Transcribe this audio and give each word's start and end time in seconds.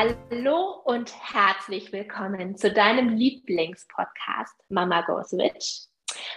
Hallo 0.00 0.80
und 0.84 1.12
herzlich 1.12 1.92
willkommen 1.92 2.56
zu 2.56 2.72
deinem 2.72 3.16
Lieblingspodcast 3.16 4.54
Mama 4.68 5.00
Goes 5.00 5.32
Rich 5.32 5.88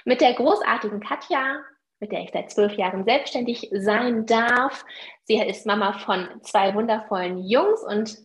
mit 0.03 0.19
der 0.19 0.33
großartigen 0.33 0.99
Katja, 0.99 1.61
mit 1.99 2.11
der 2.11 2.21
ich 2.21 2.31
seit 2.33 2.49
zwölf 2.49 2.73
Jahren 2.73 3.03
selbstständig 3.03 3.69
sein 3.71 4.25
darf. 4.25 4.83
Sie 5.25 5.35
ist 5.39 5.67
Mama 5.67 5.93
von 5.93 6.41
zwei 6.41 6.73
wundervollen 6.73 7.37
Jungs 7.37 7.83
und 7.83 8.17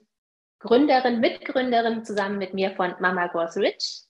Gründerin, 0.59 1.21
Mitgründerin 1.21 2.03
zusammen 2.03 2.39
mit 2.39 2.55
mir 2.55 2.71
von 2.71 2.95
Mama 3.01 3.27
Goes 3.27 3.59
Rich. 3.59 4.06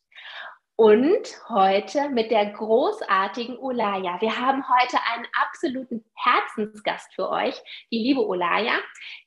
Und 0.79 1.27
heute 1.48 2.11
mit 2.11 2.30
der 2.30 2.53
großartigen 2.53 3.57
Ulaya. 3.57 4.21
Wir 4.21 4.39
haben 4.39 4.62
heute 4.69 4.99
einen 5.11 5.27
absoluten 5.33 6.05
Herzensgast 6.15 7.15
für 7.15 7.30
euch, 7.30 7.55
die 7.91 8.01
liebe 8.01 8.21
Ulaya. 8.21 8.74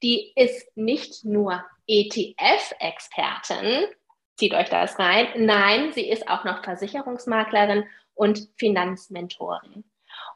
Die 0.03 0.31
ist 0.35 0.77
nicht 0.77 1.25
nur 1.25 1.65
ETF-Expertin, 1.87 3.87
zieht 4.37 4.53
euch 4.53 4.69
das 4.69 4.99
rein, 4.99 5.27
nein, 5.37 5.91
sie 5.91 6.07
ist 6.07 6.29
auch 6.29 6.43
noch 6.43 6.63
Versicherungsmaklerin 6.63 7.85
und 8.13 8.47
Finanzmentorin. 8.57 9.83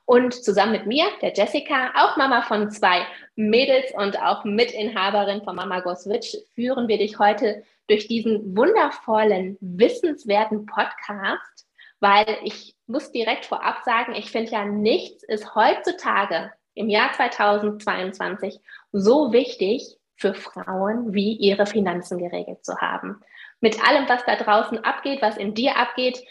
Und 0.06 0.34
zusammen 0.34 0.72
mit 0.72 0.88
mir, 0.88 1.06
der 1.22 1.34
Jessica, 1.34 1.92
auch 1.96 2.18
Mama 2.18 2.42
von 2.42 2.72
zwei 2.72 3.06
Mädels 3.36 3.92
und 3.94 4.20
auch 4.20 4.46
Mitinhaberin 4.46 5.44
von 5.44 5.56
Mama 5.56 5.82
Goes 5.82 6.08
Rich, 6.08 6.40
führen 6.56 6.88
wir 6.88 6.98
dich 6.98 7.20
heute 7.20 7.64
durch 7.88 8.08
diesen 8.08 8.56
wundervollen, 8.56 9.58
wissenswerten 9.60 10.66
Podcast, 10.66 11.68
weil 12.00 12.38
ich 12.44 12.76
muss 12.88 13.12
direkt 13.12 13.46
vorab 13.46 13.84
sagen, 13.84 14.14
ich 14.16 14.32
finde 14.32 14.52
ja, 14.52 14.66
nichts 14.66 15.24
ist 15.24 15.56
heutzutage 15.56 16.52
im 16.76 16.90
Jahr 16.90 17.12
2022 17.14 18.60
so 18.92 19.32
wichtig 19.32 19.98
für 20.16 20.34
Frauen 20.34 21.14
wie 21.14 21.34
ihre 21.34 21.66
Finanzen 21.66 22.18
geregelt 22.18 22.64
zu 22.66 22.78
haben. 22.78 23.22
Mit 23.62 23.86
allem, 23.86 24.08
was 24.08 24.26
da 24.26 24.36
draußen 24.36 24.84
abgeht, 24.84 25.22
was 25.22 25.38
in 25.38 25.54
dir 25.54 25.78
abgeht, 25.78 26.24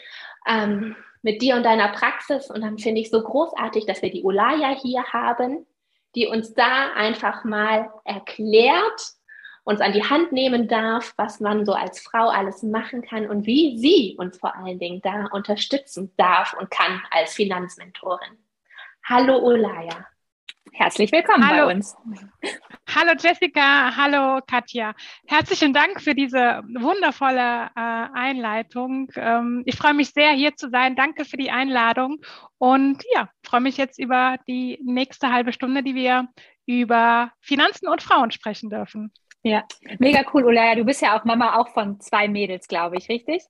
ähm, 0.47 0.95
mit 1.21 1.41
dir 1.41 1.55
und 1.55 1.63
deiner 1.63 1.89
Praxis. 1.89 2.49
Und 2.49 2.61
dann 2.61 2.77
finde 2.77 3.01
ich 3.01 3.09
so 3.09 3.21
großartig, 3.21 3.85
dass 3.85 4.01
wir 4.01 4.11
die 4.11 4.23
Ulaya 4.23 4.69
hier 4.69 5.03
haben, 5.05 5.65
die 6.15 6.27
uns 6.27 6.53
da 6.53 6.93
einfach 6.93 7.43
mal 7.43 7.89
erklärt, 8.03 9.13
uns 9.63 9.79
an 9.79 9.93
die 9.93 10.03
Hand 10.03 10.31
nehmen 10.31 10.67
darf, 10.67 11.13
was 11.17 11.39
man 11.39 11.65
so 11.65 11.73
als 11.73 12.01
Frau 12.01 12.29
alles 12.29 12.63
machen 12.63 13.01
kann 13.01 13.29
und 13.29 13.45
wie 13.45 13.77
sie 13.77 14.15
uns 14.17 14.37
vor 14.37 14.55
allen 14.55 14.79
Dingen 14.79 15.01
da 15.01 15.27
unterstützen 15.31 16.11
darf 16.17 16.53
und 16.53 16.69
kann 16.69 17.01
als 17.11 17.33
Finanzmentorin. 17.33 18.37
Hallo 19.05 19.37
Ulaya. 19.39 20.07
Herzlich 20.71 21.11
willkommen 21.11 21.47
hallo. 21.47 21.67
bei 21.67 21.75
uns. 21.75 21.95
Hallo 22.95 23.13
Jessica, 23.19 23.95
hallo 23.95 24.41
Katja. 24.47 24.95
Herzlichen 25.27 25.73
Dank 25.73 26.01
für 26.01 26.15
diese 26.15 26.63
wundervolle 26.79 27.69
äh, 27.75 28.07
Einleitung. 28.13 29.11
Ähm, 29.15 29.63
ich 29.65 29.75
freue 29.75 29.93
mich 29.93 30.11
sehr, 30.11 30.31
hier 30.31 30.55
zu 30.55 30.69
sein. 30.69 30.95
Danke 30.95 31.25
für 31.25 31.37
die 31.37 31.51
Einladung 31.51 32.21
und 32.57 33.03
ja, 33.13 33.29
freue 33.45 33.61
mich 33.61 33.77
jetzt 33.77 33.99
über 33.99 34.37
die 34.47 34.79
nächste 34.83 35.31
halbe 35.31 35.53
Stunde, 35.53 35.83
die 35.83 35.95
wir 35.95 36.27
über 36.65 37.31
Finanzen 37.41 37.87
und 37.87 38.01
Frauen 38.01 38.31
sprechen 38.31 38.69
dürfen. 38.69 39.11
Ja, 39.43 39.65
mega 39.99 40.23
cool, 40.33 40.45
Ulaya. 40.45 40.75
Du 40.75 40.85
bist 40.85 41.01
ja 41.01 41.19
auch 41.19 41.25
Mama 41.25 41.57
auch 41.57 41.69
von 41.69 41.99
zwei 41.99 42.27
Mädels, 42.27 42.67
glaube 42.67 42.97
ich, 42.97 43.09
richtig? 43.09 43.43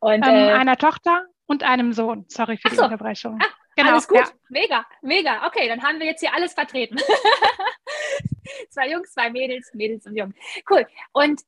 Und, 0.00 0.26
ähm, 0.26 0.34
äh, 0.34 0.52
einer 0.52 0.76
Tochter 0.76 1.26
und 1.46 1.62
einem 1.62 1.92
Sohn. 1.92 2.24
Sorry 2.28 2.56
für 2.56 2.70
die 2.70 2.76
so. 2.76 2.84
Unterbrechung. 2.84 3.38
Ah, 3.42 3.46
Genau, 3.76 3.92
alles 3.92 4.08
gut, 4.08 4.18
ja. 4.18 4.28
mega, 4.48 4.86
mega. 5.02 5.46
Okay, 5.46 5.68
dann 5.68 5.82
haben 5.82 5.98
wir 5.98 6.06
jetzt 6.06 6.20
hier 6.20 6.32
alles 6.32 6.54
vertreten. 6.54 6.96
zwei 8.70 8.88
Jungs, 8.90 9.12
zwei 9.12 9.30
Mädels, 9.30 9.72
Mädels 9.74 10.06
und 10.06 10.16
Jungs. 10.16 10.34
Cool. 10.68 10.86
Und 11.12 11.40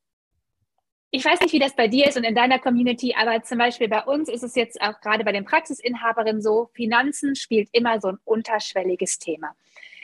ich 1.09 1.23
weiß 1.23 1.39
nicht, 1.39 1.53
wie 1.53 1.59
das 1.59 1.75
bei 1.75 1.87
dir 1.87 2.07
ist 2.07 2.17
und 2.17 2.25
in 2.25 2.35
deiner 2.35 2.59
Community, 2.59 3.15
aber 3.17 3.41
zum 3.43 3.59
Beispiel 3.59 3.87
bei 3.87 4.03
uns 4.03 4.27
ist 4.27 4.43
es 4.43 4.55
jetzt 4.55 4.81
auch 4.81 4.99
gerade 4.99 5.23
bei 5.23 5.31
den 5.31 5.45
Praxisinhaberinnen 5.45 6.41
so, 6.41 6.69
Finanzen 6.73 7.35
spielt 7.35 7.69
immer 7.71 8.01
so 8.01 8.09
ein 8.09 8.17
unterschwelliges 8.25 9.19
Thema. 9.19 9.55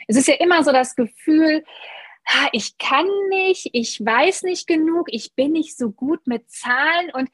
Es 0.08 0.16
ist 0.16 0.28
ja 0.28 0.34
immer 0.34 0.64
so 0.64 0.72
das 0.72 0.96
Gefühl, 0.96 1.62
ich 2.52 2.78
kann 2.78 3.06
nicht, 3.28 3.70
ich 3.72 4.04
weiß 4.04 4.42
nicht 4.42 4.66
genug, 4.66 5.06
ich 5.08 5.34
bin 5.34 5.52
nicht 5.52 5.76
so 5.76 5.90
gut 5.90 6.26
mit 6.26 6.50
Zahlen 6.50 7.10
und 7.12 7.28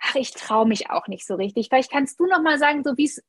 ach, 0.00 0.14
ich 0.14 0.32
traue 0.32 0.66
mich 0.66 0.90
auch 0.90 1.08
nicht 1.08 1.26
so 1.26 1.34
richtig. 1.34 1.68
Vielleicht 1.68 1.90
kannst 1.90 2.18
du 2.18 2.26
noch 2.26 2.42
mal 2.42 2.58
sagen, 2.58 2.82
so 2.84 2.96
wie 2.96 3.04
es 3.04 3.22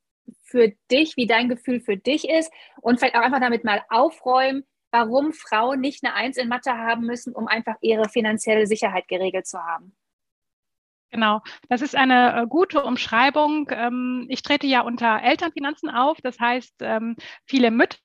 für 0.43 0.73
dich, 0.89 1.17
wie 1.17 1.27
dein 1.27 1.49
Gefühl 1.49 1.81
für 1.81 1.97
dich 1.97 2.29
ist 2.29 2.51
und 2.81 2.99
vielleicht 2.99 3.15
auch 3.15 3.21
einfach 3.21 3.39
damit 3.39 3.63
mal 3.63 3.83
aufräumen, 3.89 4.63
warum 4.91 5.33
Frauen 5.33 5.79
nicht 5.79 6.03
eine 6.03 6.13
Eins 6.13 6.37
in 6.37 6.47
Mathe 6.47 6.77
haben 6.77 7.05
müssen, 7.05 7.33
um 7.33 7.47
einfach 7.47 7.75
ihre 7.81 8.09
finanzielle 8.09 8.67
Sicherheit 8.67 9.07
geregelt 9.07 9.47
zu 9.47 9.59
haben. 9.59 9.95
Genau, 11.09 11.41
das 11.67 11.81
ist 11.81 11.95
eine 11.95 12.43
äh, 12.43 12.47
gute 12.47 12.83
Umschreibung. 12.83 13.69
Ähm, 13.71 14.27
ich 14.29 14.43
trete 14.43 14.65
ja 14.67 14.81
unter 14.81 15.21
Elternfinanzen 15.21 15.89
auf, 15.89 16.21
das 16.21 16.39
heißt, 16.39 16.75
ähm, 16.79 17.17
viele 17.45 17.69
Mütter 17.69 17.97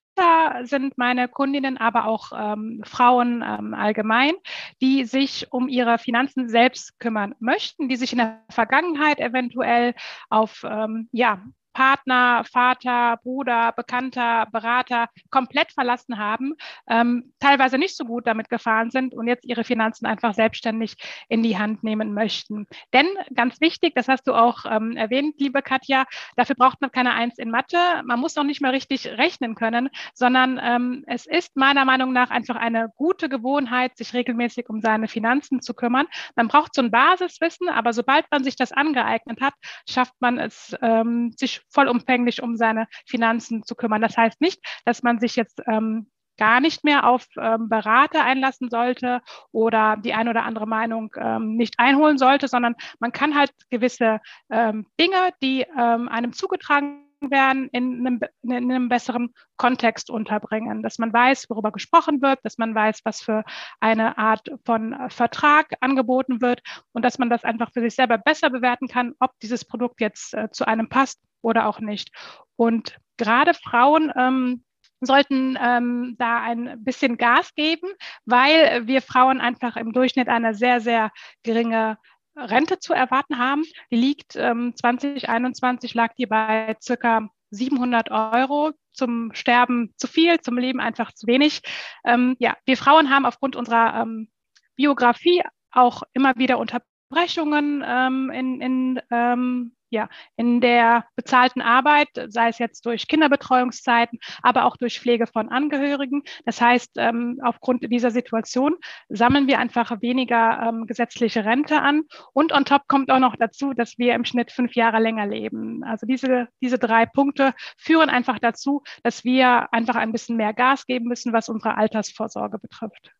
sind 0.62 0.96
meine 0.98 1.28
Kundinnen, 1.28 1.76
aber 1.76 2.06
auch 2.06 2.32
ähm, 2.36 2.82
Frauen 2.84 3.44
ähm, 3.46 3.74
allgemein, 3.74 4.34
die 4.80 5.04
sich 5.04 5.52
um 5.52 5.68
ihre 5.68 5.98
Finanzen 5.98 6.48
selbst 6.48 6.98
kümmern 6.98 7.34
möchten, 7.38 7.88
die 7.88 7.96
sich 7.96 8.12
in 8.12 8.18
der 8.18 8.42
Vergangenheit 8.50 9.18
eventuell 9.20 9.94
auf 10.28 10.64
ähm, 10.68 11.08
ja, 11.12 11.42
Partner, 11.76 12.42
Vater, 12.50 13.18
Bruder, 13.22 13.70
Bekannter, 13.72 14.46
Berater 14.50 15.10
komplett 15.30 15.72
verlassen 15.72 16.16
haben, 16.16 16.54
ähm, 16.88 17.34
teilweise 17.38 17.76
nicht 17.76 17.98
so 17.98 18.06
gut 18.06 18.26
damit 18.26 18.48
gefahren 18.48 18.90
sind 18.90 19.12
und 19.12 19.28
jetzt 19.28 19.44
ihre 19.44 19.62
Finanzen 19.62 20.06
einfach 20.06 20.32
selbstständig 20.32 20.94
in 21.28 21.42
die 21.42 21.58
Hand 21.58 21.84
nehmen 21.84 22.14
möchten. 22.14 22.66
Denn 22.94 23.06
ganz 23.34 23.60
wichtig, 23.60 23.94
das 23.94 24.08
hast 24.08 24.26
du 24.26 24.32
auch 24.32 24.64
ähm, 24.64 24.96
erwähnt, 24.96 25.34
liebe 25.38 25.60
Katja, 25.60 26.06
dafür 26.34 26.56
braucht 26.56 26.80
man 26.80 26.90
keine 26.90 27.12
Eins 27.12 27.36
in 27.36 27.50
Mathe. 27.50 27.76
Man 28.06 28.20
muss 28.20 28.36
noch 28.36 28.44
nicht 28.44 28.62
mal 28.62 28.70
richtig 28.70 29.06
rechnen 29.06 29.54
können, 29.54 29.90
sondern 30.14 30.58
ähm, 30.62 31.04
es 31.06 31.26
ist 31.26 31.56
meiner 31.56 31.84
Meinung 31.84 32.14
nach 32.14 32.30
einfach 32.30 32.56
eine 32.56 32.90
gute 32.96 33.28
Gewohnheit, 33.28 33.98
sich 33.98 34.14
regelmäßig 34.14 34.70
um 34.70 34.80
seine 34.80 35.08
Finanzen 35.08 35.60
zu 35.60 35.74
kümmern. 35.74 36.06
Man 36.36 36.48
braucht 36.48 36.74
so 36.74 36.80
ein 36.80 36.90
Basiswissen, 36.90 37.68
aber 37.68 37.92
sobald 37.92 38.24
man 38.30 38.44
sich 38.44 38.56
das 38.56 38.72
angeeignet 38.72 39.42
hat, 39.42 39.52
schafft 39.86 40.14
man 40.20 40.38
es, 40.38 40.74
ähm, 40.80 41.32
sich 41.36 41.65
vollumfänglich 41.68 42.42
um 42.42 42.56
seine 42.56 42.86
Finanzen 43.06 43.62
zu 43.64 43.74
kümmern. 43.74 44.02
Das 44.02 44.16
heißt 44.16 44.40
nicht, 44.40 44.60
dass 44.84 45.02
man 45.02 45.18
sich 45.18 45.36
jetzt 45.36 45.62
ähm, 45.66 46.08
gar 46.38 46.60
nicht 46.60 46.84
mehr 46.84 47.06
auf 47.06 47.26
ähm, 47.38 47.68
Berater 47.68 48.24
einlassen 48.24 48.68
sollte 48.70 49.22
oder 49.52 49.96
die 49.96 50.14
eine 50.14 50.30
oder 50.30 50.44
andere 50.44 50.66
Meinung 50.66 51.10
ähm, 51.18 51.56
nicht 51.56 51.78
einholen 51.78 52.18
sollte, 52.18 52.48
sondern 52.48 52.76
man 52.98 53.12
kann 53.12 53.34
halt 53.34 53.52
gewisse 53.70 54.20
ähm, 54.50 54.86
Dinge, 55.00 55.30
die 55.42 55.64
ähm, 55.78 56.08
einem 56.08 56.32
zugetragen 56.32 57.05
werden, 57.20 57.68
in 57.72 58.06
einem, 58.06 58.20
in 58.42 58.70
einem 58.70 58.88
besseren 58.88 59.34
Kontext 59.56 60.10
unterbringen, 60.10 60.82
dass 60.82 60.98
man 60.98 61.12
weiß, 61.12 61.48
worüber 61.48 61.72
gesprochen 61.72 62.22
wird, 62.22 62.40
dass 62.42 62.58
man 62.58 62.74
weiß, 62.74 63.00
was 63.04 63.20
für 63.20 63.44
eine 63.80 64.18
Art 64.18 64.48
von 64.64 64.96
Vertrag 65.08 65.72
angeboten 65.80 66.40
wird 66.40 66.62
und 66.92 67.04
dass 67.04 67.18
man 67.18 67.30
das 67.30 67.44
einfach 67.44 67.72
für 67.72 67.80
sich 67.80 67.94
selber 67.94 68.18
besser 68.18 68.50
bewerten 68.50 68.88
kann, 68.88 69.14
ob 69.20 69.32
dieses 69.40 69.64
Produkt 69.64 70.00
jetzt 70.00 70.34
äh, 70.34 70.50
zu 70.50 70.66
einem 70.66 70.88
passt 70.88 71.20
oder 71.42 71.66
auch 71.66 71.80
nicht. 71.80 72.10
Und 72.56 72.98
gerade 73.16 73.54
Frauen 73.54 74.12
ähm, 74.16 74.64
sollten 75.00 75.58
ähm, 75.60 76.16
da 76.18 76.40
ein 76.42 76.82
bisschen 76.82 77.16
Gas 77.16 77.54
geben, 77.54 77.88
weil 78.24 78.86
wir 78.86 79.02
Frauen 79.02 79.40
einfach 79.40 79.76
im 79.76 79.92
Durchschnitt 79.92 80.28
eine 80.28 80.54
sehr, 80.54 80.80
sehr 80.80 81.10
geringe 81.42 81.98
Rente 82.36 82.78
zu 82.78 82.92
erwarten 82.92 83.38
haben. 83.38 83.64
Die 83.90 83.96
liegt 83.96 84.36
ähm, 84.36 84.74
2021 84.76 85.94
lag 85.94 86.14
die 86.14 86.26
bei 86.26 86.76
circa 86.80 87.28
700 87.50 88.10
Euro 88.10 88.72
zum 88.92 89.32
Sterben 89.34 89.94
zu 89.96 90.06
viel, 90.06 90.40
zum 90.40 90.58
Leben 90.58 90.80
einfach 90.80 91.12
zu 91.12 91.26
wenig. 91.26 91.62
Ähm, 92.04 92.36
ja, 92.38 92.56
wir 92.64 92.76
Frauen 92.76 93.10
haben 93.10 93.26
aufgrund 93.26 93.56
unserer 93.56 94.02
ähm, 94.02 94.28
Biografie 94.74 95.42
auch 95.70 96.02
immer 96.12 96.36
wieder 96.36 96.58
Unterbrechungen 96.58 97.84
ähm, 97.86 98.30
in, 98.30 98.60
in, 98.60 99.00
ähm, 99.10 99.75
ja, 99.90 100.08
in 100.36 100.60
der 100.60 101.04
bezahlten 101.14 101.60
Arbeit, 101.60 102.08
sei 102.28 102.48
es 102.48 102.58
jetzt 102.58 102.86
durch 102.86 103.08
Kinderbetreuungszeiten, 103.08 104.18
aber 104.42 104.64
auch 104.64 104.76
durch 104.76 105.00
Pflege 105.00 105.26
von 105.26 105.48
Angehörigen. 105.48 106.22
Das 106.44 106.60
heißt, 106.60 106.92
ähm, 106.96 107.40
aufgrund 107.42 107.82
dieser 107.90 108.10
Situation 108.10 108.74
sammeln 109.08 109.46
wir 109.46 109.58
einfach 109.58 110.00
weniger 110.02 110.60
ähm, 110.62 110.86
gesetzliche 110.86 111.44
Rente 111.44 111.80
an. 111.80 112.02
Und 112.32 112.52
on 112.52 112.64
top 112.64 112.88
kommt 112.88 113.10
auch 113.10 113.20
noch 113.20 113.36
dazu, 113.36 113.72
dass 113.72 113.98
wir 113.98 114.14
im 114.14 114.24
Schnitt 114.24 114.50
fünf 114.52 114.74
Jahre 114.74 114.98
länger 114.98 115.26
leben. 115.26 115.84
Also 115.84 116.06
diese, 116.06 116.48
diese 116.60 116.78
drei 116.78 117.06
Punkte 117.06 117.54
führen 117.76 118.10
einfach 118.10 118.38
dazu, 118.38 118.82
dass 119.02 119.24
wir 119.24 119.72
einfach 119.72 119.96
ein 119.96 120.12
bisschen 120.12 120.36
mehr 120.36 120.52
Gas 120.52 120.86
geben 120.86 121.06
müssen, 121.06 121.32
was 121.32 121.48
unsere 121.48 121.76
Altersvorsorge 121.76 122.58
betrifft. 122.58 123.12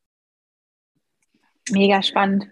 Mega 1.70 2.02
spannend. 2.02 2.46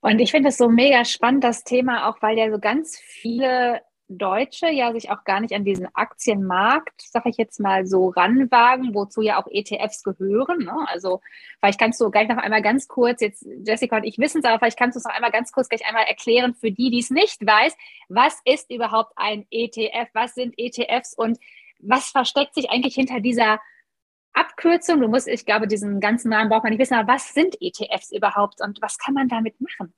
Und 0.00 0.20
ich 0.20 0.30
finde 0.30 0.50
es 0.50 0.56
so 0.56 0.68
mega 0.68 1.04
spannend, 1.04 1.44
das 1.44 1.64
Thema, 1.64 2.08
auch 2.08 2.22
weil 2.22 2.38
ja 2.38 2.50
so 2.50 2.58
ganz 2.58 2.98
viele 2.98 3.82
Deutsche 4.08 4.70
ja 4.70 4.92
sich 4.92 5.10
auch 5.10 5.24
gar 5.24 5.40
nicht 5.40 5.52
an 5.52 5.64
diesen 5.64 5.86
Aktienmarkt, 5.94 7.02
sage 7.02 7.28
ich 7.28 7.36
jetzt 7.36 7.60
mal 7.60 7.86
so, 7.86 8.08
ranwagen, 8.08 8.94
wozu 8.94 9.20
ja 9.20 9.40
auch 9.40 9.46
ETFs 9.50 10.02
gehören. 10.02 10.60
Ne? 10.60 10.74
Also 10.86 11.20
vielleicht 11.60 11.78
kannst 11.78 12.00
du 12.00 12.10
gleich 12.10 12.28
noch 12.28 12.38
einmal 12.38 12.62
ganz 12.62 12.88
kurz, 12.88 13.20
jetzt 13.20 13.46
Jessica 13.66 13.96
und 13.96 14.04
ich 14.04 14.18
wissen 14.18 14.38
es, 14.38 14.44
aber 14.44 14.58
vielleicht 14.58 14.78
kannst 14.78 14.96
du 14.96 15.00
es 15.00 15.04
noch 15.04 15.14
einmal 15.14 15.30
ganz 15.30 15.52
kurz 15.52 15.68
gleich 15.68 15.86
einmal 15.86 16.04
erklären 16.04 16.54
für 16.54 16.70
die, 16.70 16.90
die 16.90 17.00
es 17.00 17.10
nicht 17.10 17.44
weiß. 17.44 17.76
Was 18.08 18.40
ist 18.44 18.70
überhaupt 18.70 19.12
ein 19.16 19.46
ETF? 19.50 20.08
Was 20.14 20.34
sind 20.34 20.54
ETFs 20.56 21.12
und 21.12 21.38
was 21.80 22.08
versteckt 22.08 22.54
sich 22.54 22.70
eigentlich 22.70 22.94
hinter 22.94 23.20
dieser 23.20 23.60
Abkürzung? 24.38 25.00
Du 25.00 25.08
musst, 25.08 25.28
ich 25.28 25.44
glaube, 25.44 25.66
diesen 25.66 26.00
ganzen 26.00 26.30
Namen 26.30 26.50
braucht 26.50 26.64
man 26.64 26.72
nicht 26.72 26.80
wissen, 26.80 26.94
aber 26.94 27.12
was 27.12 27.34
sind 27.34 27.56
ETFs 27.60 28.12
überhaupt 28.12 28.60
und 28.60 28.80
was 28.80 28.98
kann 28.98 29.14
man 29.14 29.28
damit 29.28 29.60
machen? 29.60 29.94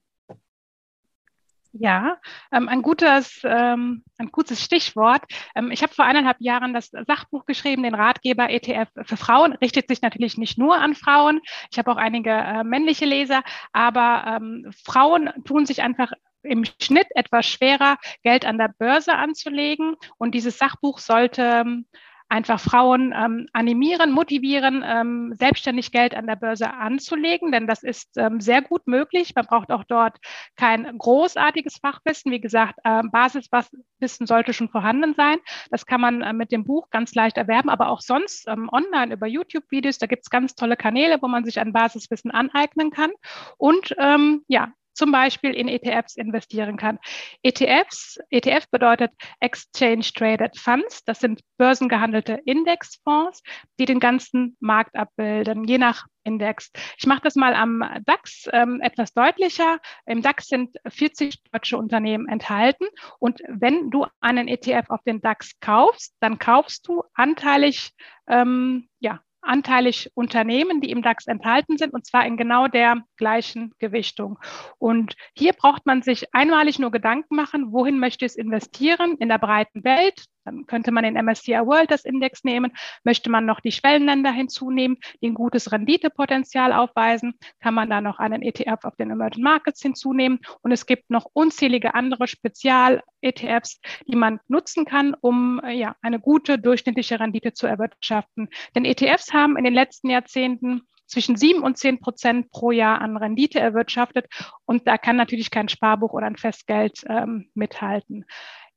Ja, 1.72 2.18
ähm, 2.50 2.68
ein 2.68 2.82
gutes, 2.82 3.42
ähm, 3.44 4.02
ein 4.18 4.32
gutes 4.32 4.62
Stichwort. 4.62 5.22
Ähm, 5.54 5.70
ich 5.70 5.84
habe 5.84 5.94
vor 5.94 6.04
eineinhalb 6.04 6.38
Jahren 6.40 6.74
das 6.74 6.90
Sachbuch 7.06 7.46
geschrieben, 7.46 7.84
den 7.84 7.94
Ratgeber 7.94 8.50
ETF 8.50 8.88
für 9.04 9.16
Frauen. 9.16 9.52
Richtet 9.52 9.86
sich 9.86 10.02
natürlich 10.02 10.36
nicht 10.36 10.58
nur 10.58 10.76
an 10.78 10.96
Frauen. 10.96 11.40
Ich 11.70 11.78
habe 11.78 11.92
auch 11.92 11.96
einige 11.96 12.30
äh, 12.30 12.64
männliche 12.64 13.04
Leser, 13.04 13.44
aber 13.72 14.24
ähm, 14.26 14.72
Frauen 14.84 15.30
tun 15.44 15.64
sich 15.64 15.80
einfach 15.80 16.10
im 16.42 16.64
Schnitt 16.64 17.06
etwas 17.14 17.46
schwerer, 17.46 17.98
Geld 18.24 18.44
an 18.44 18.58
der 18.58 18.74
Börse 18.76 19.14
anzulegen. 19.14 19.94
Und 20.18 20.34
dieses 20.34 20.58
Sachbuch 20.58 20.98
sollte 20.98 21.42
ähm, 21.42 21.86
einfach 22.30 22.60
Frauen 22.60 23.12
ähm, 23.14 23.48
animieren, 23.52 24.12
motivieren, 24.12 24.84
ähm, 24.86 25.34
selbstständig 25.36 25.90
Geld 25.90 26.14
an 26.14 26.26
der 26.26 26.36
Börse 26.36 26.72
anzulegen, 26.72 27.50
denn 27.50 27.66
das 27.66 27.82
ist 27.82 28.16
ähm, 28.16 28.40
sehr 28.40 28.62
gut 28.62 28.86
möglich. 28.86 29.34
Man 29.34 29.46
braucht 29.46 29.70
auch 29.70 29.84
dort 29.84 30.16
kein 30.56 30.96
großartiges 30.96 31.78
Fachwissen. 31.78 32.30
Wie 32.30 32.40
gesagt, 32.40 32.78
äh, 32.84 33.02
Basiswissen 33.10 34.26
sollte 34.26 34.52
schon 34.52 34.68
vorhanden 34.68 35.14
sein. 35.14 35.38
Das 35.70 35.86
kann 35.86 36.00
man 36.00 36.22
äh, 36.22 36.32
mit 36.32 36.52
dem 36.52 36.64
Buch 36.64 36.88
ganz 36.90 37.14
leicht 37.14 37.36
erwerben, 37.36 37.68
aber 37.68 37.88
auch 37.88 38.00
sonst 38.00 38.46
ähm, 38.46 38.68
online 38.72 39.12
über 39.14 39.26
YouTube-Videos. 39.26 39.98
Da 39.98 40.06
gibt 40.06 40.22
es 40.22 40.30
ganz 40.30 40.54
tolle 40.54 40.76
Kanäle, 40.76 41.18
wo 41.20 41.26
man 41.26 41.44
sich 41.44 41.58
ein 41.58 41.72
Basiswissen 41.72 42.30
aneignen 42.30 42.90
kann. 42.90 43.10
Und 43.58 43.94
ähm, 43.98 44.44
ja, 44.46 44.72
zum 45.00 45.12
Beispiel 45.12 45.54
in 45.54 45.66
ETFs 45.66 46.14
investieren 46.16 46.76
kann. 46.76 46.98
ETFs, 47.42 48.18
ETF 48.28 48.66
bedeutet 48.70 49.10
Exchange 49.40 50.02
Traded 50.14 50.58
Funds. 50.58 51.02
Das 51.06 51.20
sind 51.20 51.40
börsengehandelte 51.56 52.38
Indexfonds, 52.44 53.42
die 53.78 53.86
den 53.86 53.98
ganzen 53.98 54.58
Markt 54.60 54.94
abbilden, 54.96 55.64
je 55.64 55.78
nach 55.78 56.04
Index. 56.22 56.70
Ich 56.98 57.06
mache 57.06 57.22
das 57.22 57.34
mal 57.34 57.54
am 57.54 57.82
DAX 58.04 58.44
ähm, 58.52 58.82
etwas 58.82 59.14
deutlicher. 59.14 59.78
Im 60.04 60.20
DAX 60.20 60.48
sind 60.48 60.76
40 60.86 61.42
deutsche 61.44 61.78
Unternehmen 61.78 62.28
enthalten. 62.28 62.84
Und 63.18 63.40
wenn 63.48 63.90
du 63.90 64.06
einen 64.20 64.48
ETF 64.48 64.90
auf 64.90 65.02
den 65.04 65.22
DAX 65.22 65.58
kaufst, 65.60 66.14
dann 66.20 66.38
kaufst 66.38 66.86
du 66.86 67.04
anteilig 67.14 67.92
ähm, 68.28 68.86
ja, 68.98 69.20
anteilig 69.42 70.10
Unternehmen, 70.14 70.80
die 70.80 70.90
im 70.90 71.02
DAX 71.02 71.26
enthalten 71.26 71.78
sind, 71.78 71.92
und 71.92 72.06
zwar 72.06 72.26
in 72.26 72.36
genau 72.36 72.68
der 72.68 73.02
gleichen 73.16 73.72
Gewichtung. 73.78 74.38
Und 74.78 75.14
hier 75.36 75.52
braucht 75.52 75.86
man 75.86 76.02
sich 76.02 76.32
einmalig 76.34 76.78
nur 76.78 76.90
Gedanken 76.90 77.36
machen, 77.36 77.72
wohin 77.72 77.98
möchte 77.98 78.26
es 78.26 78.36
investieren 78.36 79.16
in 79.18 79.28
der 79.28 79.38
breiten 79.38 79.84
Welt. 79.84 80.24
Dann 80.44 80.66
könnte 80.66 80.90
man 80.90 81.04
den 81.04 81.14
MSCI 81.14 81.52
World 81.52 81.90
das 81.90 82.04
Index 82.04 82.44
nehmen. 82.44 82.72
Möchte 83.04 83.30
man 83.30 83.46
noch 83.46 83.60
die 83.60 83.72
Schwellenländer 83.72 84.32
hinzunehmen, 84.32 84.98
die 85.20 85.28
ein 85.28 85.34
gutes 85.34 85.72
Renditepotenzial 85.72 86.72
aufweisen, 86.72 87.34
kann 87.60 87.74
man 87.74 87.90
da 87.90 88.00
noch 88.00 88.18
einen 88.18 88.42
ETF 88.42 88.84
auf 88.84 88.96
den 88.96 89.10
Emerging 89.10 89.42
Markets 89.42 89.82
hinzunehmen. 89.82 90.40
Und 90.62 90.72
es 90.72 90.86
gibt 90.86 91.10
noch 91.10 91.26
unzählige 91.32 91.94
andere 91.94 92.26
Spezial-ETFs, 92.26 93.80
die 94.06 94.16
man 94.16 94.40
nutzen 94.48 94.84
kann, 94.84 95.14
um 95.20 95.60
äh, 95.64 95.72
ja, 95.72 95.96
eine 96.02 96.20
gute 96.20 96.58
durchschnittliche 96.58 97.20
Rendite 97.20 97.52
zu 97.52 97.66
erwirtschaften. 97.66 98.48
Denn 98.74 98.84
ETFs 98.84 99.32
haben 99.32 99.56
in 99.56 99.64
den 99.64 99.74
letzten 99.74 100.10
Jahrzehnten 100.10 100.82
zwischen 101.10 101.36
sieben 101.36 101.62
und 101.62 101.76
zehn 101.76 102.00
Prozent 102.00 102.50
pro 102.50 102.70
Jahr 102.70 103.00
an 103.00 103.16
Rendite 103.16 103.58
erwirtschaftet. 103.58 104.26
Und 104.64 104.86
da 104.86 104.96
kann 104.96 105.16
natürlich 105.16 105.50
kein 105.50 105.68
Sparbuch 105.68 106.12
oder 106.12 106.26
ein 106.26 106.36
Festgeld 106.36 107.04
ähm, 107.08 107.50
mithalten. 107.54 108.24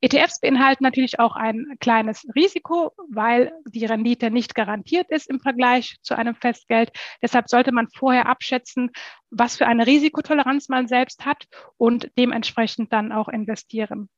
ETFs 0.04 0.42
beinhalten 0.42 0.84
natürlich 0.84 1.18
auch 1.20 1.38
ein 1.38 1.78
kleines 1.80 2.28
Risiko, 2.36 2.92
weil 3.08 3.54
die 3.66 3.86
Rendite 3.86 4.32
nicht 4.32 4.54
garantiert 4.54 5.10
ist 5.10 5.30
im 5.30 5.40
Vergleich 5.40 5.96
zu 6.02 6.14
einem 6.18 6.36
Festgeld. 6.36 6.92
Deshalb 7.22 7.48
sollte 7.50 7.72
man 7.72 7.88
vorher 7.88 8.26
abschätzen, 8.26 8.92
was 9.30 9.56
für 9.56 9.66
eine 9.66 9.88
Risikotoleranz 9.88 10.68
man 10.68 10.90
selbst 10.90 11.26
hat 11.26 11.46
und 11.78 12.12
dementsprechend 12.18 12.92
dann 12.92 13.14
auch 13.14 13.30
investieren. 13.30 14.10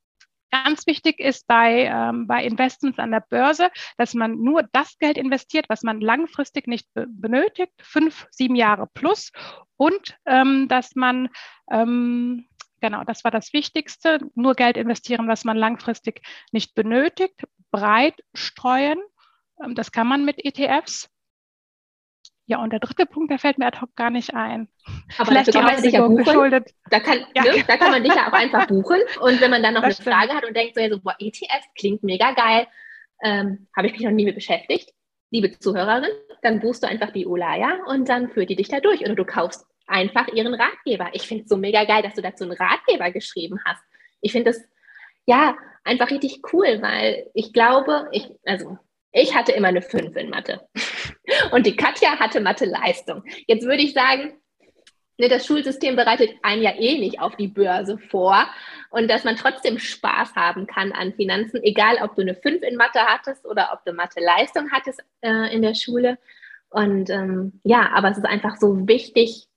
Ganz 0.50 0.88
wichtig 0.88 1.20
ist 1.20 1.46
bei, 1.46 1.84
ähm, 1.84 2.26
bei 2.26 2.44
Investments 2.44 2.98
an 2.98 3.12
der 3.12 3.24
Börse, 3.30 3.70
dass 3.98 4.16
man 4.16 4.42
nur 4.42 4.64
das 4.72 4.98
Geld 4.98 5.20
investiert, 5.20 5.68
was 5.70 5.84
man 5.84 6.02
langfristig 6.02 6.66
nicht 6.66 6.92
be 6.96 7.06
benötigt, 7.08 7.74
fünf, 7.80 8.26
sieben 8.32 8.56
Jahre 8.56 8.88
plus, 8.92 9.32
und 9.78 10.18
ähm, 10.26 10.68
dass 10.68 10.96
man 10.96 11.30
ähm, 11.70 12.48
Genau, 12.82 13.04
das 13.04 13.24
war 13.24 13.32
das 13.32 13.54
Wichtigste. 13.54 14.20
Nur 14.36 14.54
Geld 14.56 14.78
investieren, 14.78 15.28
was 15.28 15.46
man 15.46 15.58
langfristig 15.58 16.22
nicht 16.52 16.76
benötigt. 16.76 17.44
Breit 17.72 18.16
streuen. 18.34 19.00
Ähm, 19.64 19.76
das 19.76 19.92
kann 19.92 20.08
man 20.08 20.26
mit 20.26 20.44
ETFs. 20.44 21.10
Ja, 22.48 22.62
und 22.62 22.72
der 22.72 22.80
dritte 22.80 23.08
Punkt, 23.08 23.32
der 23.32 23.40
fällt 23.40 23.58
mir 23.58 23.66
ad 23.66 23.82
hoc 23.82 23.96
gar 23.96 24.12
nicht 24.12 24.36
ein. 24.36 24.68
Aber 25.18 25.26
Vielleicht 25.26 25.52
kann 25.52 25.64
man 25.64 25.78
sich 25.80 25.94
ja 25.94 26.08
buchen. 26.08 26.24
Geschuldet. 26.24 26.70
Da 26.92 27.00
kann, 27.00 27.26
ja. 27.34 27.44
ne, 27.44 27.64
da 27.68 27.78
kann 27.78 27.92
man 27.92 28.04
dich 28.04 28.14
ja 28.14 28.28
auch 28.28 28.34
einfach 28.34 28.68
buchen. 28.68 29.00
Und 29.20 29.42
wenn 29.42 29.50
man 29.50 29.64
dann 29.64 29.74
noch 29.74 29.82
das 29.82 30.00
eine 30.00 30.04
stimmt. 30.04 30.16
Frage 30.16 30.34
hat 30.34 30.46
und 30.46 30.56
denkt 30.56 30.76
so, 30.76 31.00
boah, 31.00 31.16
ETF 31.18 31.66
klingt 31.76 32.04
mega 32.04 32.34
geil, 32.34 32.68
ähm, 33.24 33.68
habe 33.76 33.88
ich 33.88 33.94
mich 33.94 34.04
noch 34.04 34.12
nie 34.12 34.26
mit 34.26 34.36
beschäftigt, 34.36 34.94
liebe 35.32 35.58
Zuhörerin, 35.58 36.12
dann 36.44 36.60
buchst 36.60 36.84
du 36.84 36.88
einfach 36.88 37.12
die 37.12 37.26
Olaya 37.26 37.80
und 37.88 38.08
dann 38.10 38.30
führt 38.30 38.50
die 38.50 38.56
dich 38.56 38.68
da 38.68 38.80
durch. 38.80 39.02
Oder 39.02 39.16
du 39.16 39.26
kaufst 39.26 39.66
einfach 39.88 40.28
ihren 40.30 40.54
Ratgeber. 40.54 41.10
Ich 41.14 41.28
finde 41.28 41.44
es 41.44 41.50
so 41.50 41.58
mega 41.58 41.84
geil, 41.86 42.02
dass 42.02 42.16
du 42.16 42.22
dazu 42.22 42.44
einen 42.44 42.54
Ratgeber 42.54 43.12
geschrieben 43.12 43.60
hast. 43.66 43.84
Ich 44.22 44.32
finde 44.32 44.52
das 44.52 44.62
ja 45.26 45.56
einfach 45.84 46.10
richtig 46.10 46.42
cool, 46.54 46.82
weil 46.82 47.30
ich 47.34 47.54
glaube, 47.54 48.08
ich, 48.12 48.30
also 48.46 48.78
ich 49.12 49.34
hatte 49.34 49.54
immer 49.54 49.70
eine 49.70 49.82
5 49.82 50.16
in 50.16 50.30
Mathe. 50.30 50.68
Und 51.52 51.66
die 51.66 51.76
Katja 51.76 52.20
hatte 52.20 52.42
Mathe-Leistung. 52.42 53.24
Jetzt 53.48 53.66
würde 53.66 53.84
ich 53.84 53.94
sagen, 53.94 54.34
ne, 55.18 55.30
das 55.30 55.46
Schulsystem 55.46 55.96
bereitet 55.96 56.32
einen 56.42 56.62
ja 56.62 56.74
eh 56.76 56.98
nicht 57.00 57.22
auf 57.22 57.36
die 57.36 57.48
Börse 57.48 57.98
vor. 57.98 58.46
Und 58.90 59.10
dass 59.10 59.24
man 59.24 59.36
trotzdem 59.36 59.80
Spaß 59.80 60.36
haben 60.36 60.68
kann 60.68 60.92
an 60.92 61.14
Finanzen, 61.14 61.64
egal 61.64 61.98
ob 62.02 62.16
du 62.16 62.22
eine 62.22 62.36
5 62.36 62.62
in 62.64 62.76
Mathe 62.76 63.00
hattest 63.00 63.46
oder 63.46 63.70
ob 63.74 63.86
du 63.86 63.94
Mathe-Leistung 63.94 64.72
hattest 64.72 65.02
äh, 65.22 65.54
in 65.54 65.62
der 65.62 65.76
Schule. 65.76 66.18
Und 66.70 67.10
ähm, 67.10 67.62
ja, 67.64 67.92
aber 67.94 68.12
es 68.12 68.18
ist 68.18 68.26
einfach 68.26 68.58
so 68.58 68.88
wichtig, 68.88 69.48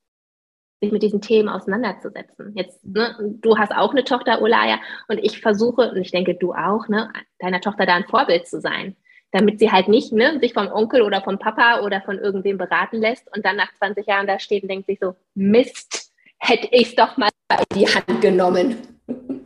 sich 0.80 0.92
mit 0.92 1.02
diesen 1.02 1.20
Themen 1.20 1.48
auseinanderzusetzen. 1.48 2.52
Jetzt, 2.54 2.84
ne, 2.84 3.16
du 3.40 3.58
hast 3.58 3.72
auch 3.74 3.92
eine 3.92 4.04
Tochter, 4.04 4.40
Olaya, 4.40 4.78
und 5.08 5.18
ich 5.18 5.40
versuche, 5.40 5.90
und 5.90 5.96
ich 5.96 6.10
denke, 6.10 6.34
du 6.34 6.52
auch, 6.52 6.88
ne, 6.88 7.12
deiner 7.38 7.60
Tochter 7.60 7.86
da 7.86 7.94
ein 7.94 8.04
Vorbild 8.04 8.46
zu 8.46 8.60
sein, 8.60 8.96
damit 9.32 9.58
sie 9.58 9.70
halt 9.70 9.88
nicht 9.88 10.12
ne, 10.12 10.38
sich 10.40 10.54
vom 10.54 10.68
Onkel 10.68 11.02
oder 11.02 11.22
vom 11.22 11.38
Papa 11.38 11.80
oder 11.80 12.00
von 12.02 12.18
irgendwem 12.18 12.58
beraten 12.58 12.98
lässt 12.98 13.28
und 13.34 13.44
dann 13.44 13.56
nach 13.56 13.72
20 13.74 14.06
Jahren 14.06 14.26
da 14.26 14.38
steht 14.38 14.62
und 14.62 14.68
denkt 14.68 14.86
sich 14.86 14.98
so, 15.00 15.14
Mist, 15.34 16.12
hätte 16.38 16.68
ich 16.70 16.88
es 16.88 16.94
doch 16.94 17.16
mal 17.16 17.30
in 17.50 17.80
die 17.80 17.86
Hand 17.86 18.20
genommen. 18.20 18.76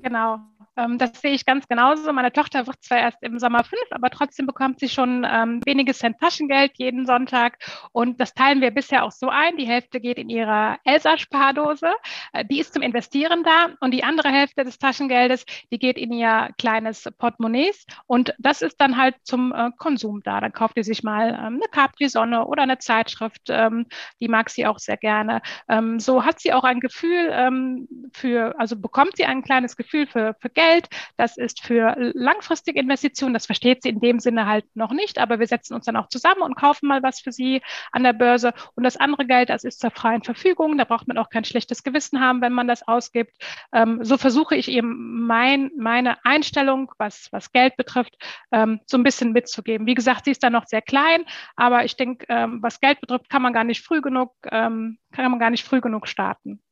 Genau. 0.03 0.39
Ähm, 0.76 0.99
das 0.99 1.21
sehe 1.21 1.33
ich 1.33 1.45
ganz 1.45 1.69
genauso. 1.69 2.12
Meine 2.12 2.33
Tochter 2.33 2.67
wird 2.67 2.83
zwar 2.83 2.99
erst 2.99 3.19
im 3.23 3.38
Sommer 3.38 3.64
fünf, 3.64 3.87
aber 3.91 4.11
trotzdem 4.11 4.47
bekommt 4.47 4.81
sie 4.81 4.88
schon 4.88 5.26
ähm, 5.29 5.61
wenige 5.64 5.93
Cent 5.93 6.19
Taschengeld 6.19 6.73
jeden 6.76 7.07
Sonntag. 7.07 7.59
Und 7.93 8.21
das 8.21 8.35
teilen 8.35 8.61
wir 8.61 8.71
bisher 8.71 9.05
auch 9.05 9.12
so 9.12 9.29
ein. 9.29 9.57
Die 9.57 9.67
Hälfte 9.67 10.00
geht 10.00 10.19
in 10.19 10.31
ihre 10.31 10.79
Elsa-Spardose. 10.85 11.93
Äh, 12.33 12.45
die 12.45 12.61
ist 12.61 12.73
zum 12.73 12.83
Investieren 12.83 13.43
da. 13.45 13.75
Und 13.81 13.93
die 13.93 14.05
andere 14.05 14.31
Hälfte 14.31 14.64
des 14.64 14.79
Taschengeldes, 14.79 15.45
die 15.71 15.79
geht 15.79 15.99
in 15.99 16.12
ihr 16.12 16.50
kleines 16.59 17.09
Portemonnaie. 17.19 17.73
Und 18.07 18.35
das 18.38 18.62
ist 18.62 18.81
dann 18.81 18.97
halt 18.97 19.17
zum 19.25 19.52
äh, 19.52 19.71
Konsum 19.79 20.23
da. 20.23 20.41
Dann 20.41 20.52
kauft 20.52 20.75
sie 20.76 20.83
sich 20.83 21.02
mal 21.02 21.29
ähm, 21.29 21.61
eine 21.61 21.69
Capri-Sonne 21.71 22.47
oder 22.47 22.62
eine 22.62 22.79
Zeitschrift. 22.79 23.43
Ähm, 23.49 23.87
die 24.21 24.29
mag 24.29 24.50
sie 24.50 24.67
auch 24.67 24.79
sehr 24.79 24.97
gerne. 24.97 25.43
Ähm, 25.69 26.00
so 26.00 26.25
hat 26.25 26.41
sie 26.41 26.52
auch 26.52 26.64
ein 26.64 26.81
Gefühl 26.81 27.29
ähm, 27.31 27.88
für, 28.12 28.59
also 28.59 28.76
bekommt 28.76 29.17
sie 29.17 29.25
ein 29.25 29.43
kleines 29.43 29.76
Gefühl 29.76 30.07
für, 30.07 30.35
für 30.41 30.49
Geld 30.49 30.62
Geld, 30.62 30.88
das 31.16 31.37
ist 31.37 31.62
für 31.62 31.95
langfristige 32.14 32.81
Investitionen. 32.81 33.35
Das 33.35 33.47
versteht 33.47 33.83
sie 33.83 33.88
in 33.88 34.00
dem 34.00 34.21
Sinne 34.21 34.47
halt 34.47 34.64
noch 34.75 34.92
nicht, 34.92 35.19
aber 35.19 35.38
wir 35.38 35.47
setzen 35.47 35.75
uns 35.75 35.87
dann 35.87 35.97
auch 35.97 36.09
zusammen 36.09 36.42
und 36.42 36.57
kaufen 36.57 36.87
mal 36.88 37.02
was 37.02 37.21
für 37.21 37.33
sie 37.33 37.62
an 37.90 38.02
der 38.02 38.12
Börse. 38.12 38.52
Und 38.75 38.85
das 38.85 38.97
andere 38.97 39.26
Geld, 39.26 39.49
das 39.49 39.64
ist 39.64 39.81
zur 39.81 39.90
freien 39.90 40.23
Verfügung. 40.23 40.78
Da 40.78 40.85
braucht 40.85 41.09
man 41.09 41.19
auch 41.19 41.31
kein 41.31 41.45
schlechtes 41.45 41.83
Gewissen 41.83 42.21
haben, 42.21 42.40
wenn 42.40 42.52
man 42.52 42.69
das 42.69 42.87
ausgibt. 42.87 43.33
Ähm, 43.73 44.04
so 44.04 44.16
versuche 44.16 44.57
ich 44.57 44.69
eben 44.69 45.26
mein, 45.26 45.71
meine 45.76 46.25
Einstellung, 46.25 46.92
was, 46.99 47.28
was 47.33 47.52
Geld 47.52 47.76
betrifft, 47.76 48.16
ähm, 48.52 48.81
so 48.87 48.97
ein 48.97 49.02
bisschen 49.02 49.33
mitzugeben. 49.33 49.87
Wie 49.87 49.95
gesagt, 49.95 50.25
sie 50.25 50.31
ist 50.31 50.42
da 50.42 50.50
noch 50.50 50.66
sehr 50.66 50.83
klein, 50.83 51.25
aber 51.57 51.85
ich 51.85 51.97
denke, 51.97 52.26
ähm, 52.28 52.62
was 52.62 52.81
Geld 52.81 53.00
betrifft, 53.00 53.28
kann 53.28 53.42
man 53.42 53.52
gar 53.52 53.64
nicht 53.64 53.85
früh 53.85 54.00
genug, 54.00 54.35
ähm, 54.50 54.99
kann 55.12 55.31
man 55.31 55.40
gar 55.40 55.50
nicht 55.50 55.64
früh 55.64 55.81
genug 55.81 56.07
starten. 56.07 56.62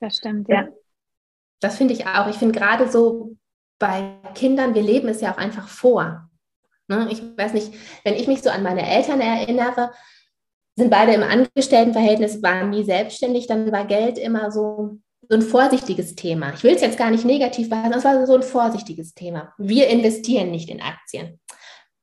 Das 0.00 0.16
stimmt, 0.16 0.48
ja. 0.48 0.62
ja. 0.62 0.68
Das 1.62 1.76
finde 1.76 1.94
ich 1.94 2.06
auch. 2.06 2.26
Ich 2.28 2.36
finde 2.36 2.58
gerade 2.58 2.90
so 2.90 3.36
bei 3.78 4.18
Kindern, 4.34 4.74
wir 4.74 4.82
leben 4.82 5.08
es 5.08 5.20
ja 5.20 5.32
auch 5.32 5.38
einfach 5.38 5.68
vor. 5.68 6.28
Ne? 6.88 7.08
Ich 7.10 7.22
weiß 7.22 7.54
nicht, 7.54 7.72
wenn 8.04 8.14
ich 8.14 8.26
mich 8.26 8.42
so 8.42 8.50
an 8.50 8.62
meine 8.62 8.86
Eltern 8.86 9.20
erinnere, 9.20 9.92
sind 10.76 10.90
beide 10.90 11.12
im 11.12 11.22
Angestelltenverhältnis, 11.22 12.42
waren 12.42 12.70
nie 12.70 12.84
selbstständig, 12.84 13.46
dann 13.46 13.70
war 13.70 13.86
Geld 13.86 14.18
immer 14.18 14.50
so, 14.50 14.98
so 15.28 15.36
ein 15.36 15.42
vorsichtiges 15.42 16.16
Thema. 16.16 16.52
Ich 16.54 16.64
will 16.64 16.74
es 16.74 16.82
jetzt 16.82 16.98
gar 16.98 17.10
nicht 17.10 17.24
negativ 17.24 17.70
behandeln, 17.70 17.98
es 17.98 18.04
war 18.04 18.26
so 18.26 18.34
ein 18.34 18.42
vorsichtiges 18.42 19.14
Thema. 19.14 19.52
Wir 19.56 19.88
investieren 19.88 20.50
nicht 20.50 20.68
in 20.68 20.82
Aktien. 20.82 21.38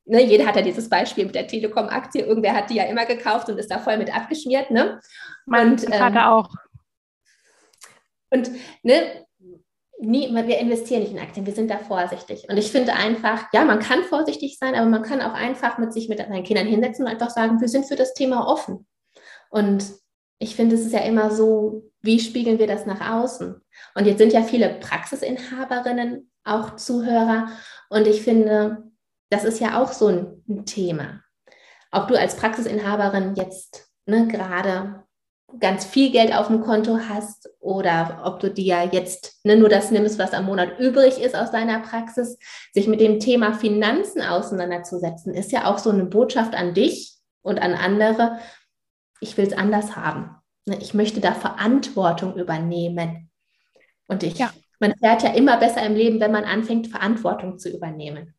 Ne, 0.06 0.24
jeder 0.24 0.46
hat 0.46 0.56
ja 0.56 0.62
dieses 0.62 0.90
Beispiel 0.90 1.26
mit 1.26 1.36
der 1.36 1.48
Telekom-Aktie. 1.48 2.24
Irgendwer 2.24 2.56
hat 2.56 2.70
die 2.70 2.76
ja 2.76 2.84
immer 2.84 3.06
gekauft 3.06 3.50
und 3.50 3.58
ist 3.58 3.70
da 3.70 3.78
voll 3.78 3.98
mit 3.98 4.16
abgeschmiert. 4.16 4.72
Ne? 4.72 5.00
Mein 5.46 5.74
und, 5.74 5.82
Vater 5.82 6.08
ähm, 6.08 6.18
auch. 6.18 6.50
Und 8.32 8.52
ne, 8.84 9.26
nie, 10.00 10.34
wir 10.34 10.58
investieren 10.60 11.02
nicht 11.02 11.12
in 11.12 11.20
Aktien, 11.20 11.46
wir 11.46 11.54
sind 11.54 11.70
da 11.70 11.78
vorsichtig. 11.78 12.48
Und 12.50 12.58
ich 12.58 12.72
finde 12.72 12.94
einfach, 12.94 13.52
ja, 13.54 13.66
man 13.66 13.80
kann 13.80 14.04
vorsichtig 14.04 14.58
sein, 14.58 14.76
aber 14.76 14.88
man 14.88 15.04
kann 15.04 15.22
auch 15.22 15.34
einfach 15.34 15.78
mit 15.78 15.94
sich 15.94 16.10
mit 16.10 16.20
seinen 16.20 16.44
Kindern 16.44 16.68
hinsetzen 16.68 17.06
und 17.06 17.12
einfach 17.12 17.30
sagen, 17.30 17.60
wir 17.60 17.68
sind 17.68 17.86
für 17.86 17.96
das 17.96 18.14
Thema 18.14 18.48
offen. 18.48 18.88
Und 19.50 19.86
ich 20.40 20.56
finde, 20.56 20.76
es 20.76 20.86
ist 20.86 20.94
ja 20.94 21.02
immer 21.02 21.32
so, 21.32 21.84
wie 22.02 22.20
spiegeln 22.20 22.60
wir 22.60 22.68
das 22.68 22.86
nach 22.86 23.12
außen? 23.12 23.62
Und 23.96 24.06
jetzt 24.06 24.20
sind 24.20 24.32
ja 24.32 24.42
viele 24.42 24.70
Praxisinhaberinnen 24.70 26.32
auch 26.46 26.78
Zuhörer. 26.78 27.50
Und 27.90 28.08
ich 28.08 28.22
finde, 28.22 28.90
das 29.30 29.44
ist 29.44 29.60
ja 29.60 29.82
auch 29.82 29.92
so 29.92 30.08
ein, 30.08 30.66
Thema. 30.66 31.22
Ob 31.92 32.08
du 32.08 32.20
als 32.20 32.36
Praxisinhaberin 32.36 33.36
jetzt 33.36 33.92
ne, 34.08 34.28
gerade 34.28 35.04
ganz 35.60 35.86
viel 35.86 36.12
Geld 36.12 36.34
auf 36.34 36.48
dem 36.48 36.62
Konto 36.62 37.00
hast 37.10 37.50
oder 37.60 38.22
ob 38.24 38.40
du 38.40 38.52
dir 38.52 38.90
jetzt 38.92 39.40
ne, 39.44 39.56
nur 39.56 39.70
das 39.70 39.92
nimmst, 39.92 40.20
was 40.20 40.34
am 40.34 40.46
Monat 40.46 40.80
übrig 40.80 41.20
ist 41.20 41.36
aus 41.36 41.52
deiner 41.52 41.80
Praxis, 41.80 42.38
sich 42.74 42.88
mit 42.88 43.02
dem 43.02 43.20
Thema 43.20 43.54
Finanzen 43.54 44.22
auseinanderzusetzen, 44.22 45.34
ist 45.34 45.52
ja 45.52 45.66
auch 45.66 45.78
so 45.78 45.90
eine 45.90 46.06
Botschaft 46.06 46.56
an 46.56 46.74
dich 46.74 47.18
und 47.42 47.62
an 47.62 47.74
andere. 47.74 48.40
Ich 49.22 49.38
will 49.38 49.48
es 49.48 49.54
anders 49.54 49.96
haben. 49.96 50.36
Ne, 50.66 50.78
ich 50.82 50.94
möchte 50.94 51.20
da 51.20 51.34
Verantwortung 51.34 52.36
übernehmen. 52.38 53.30
Und 54.08 54.24
ich, 54.24 54.38
ja. 54.38 54.52
man 54.80 54.94
fährt 54.98 55.24
ja 55.24 55.34
immer 55.34 55.58
besser 55.58 55.86
im 55.86 55.96
Leben, 55.96 56.20
wenn 56.20 56.32
man 56.32 56.46
anfängt, 56.46 56.88
Verantwortung 56.88 57.58
zu 57.58 57.70
übernehmen. 57.70 58.36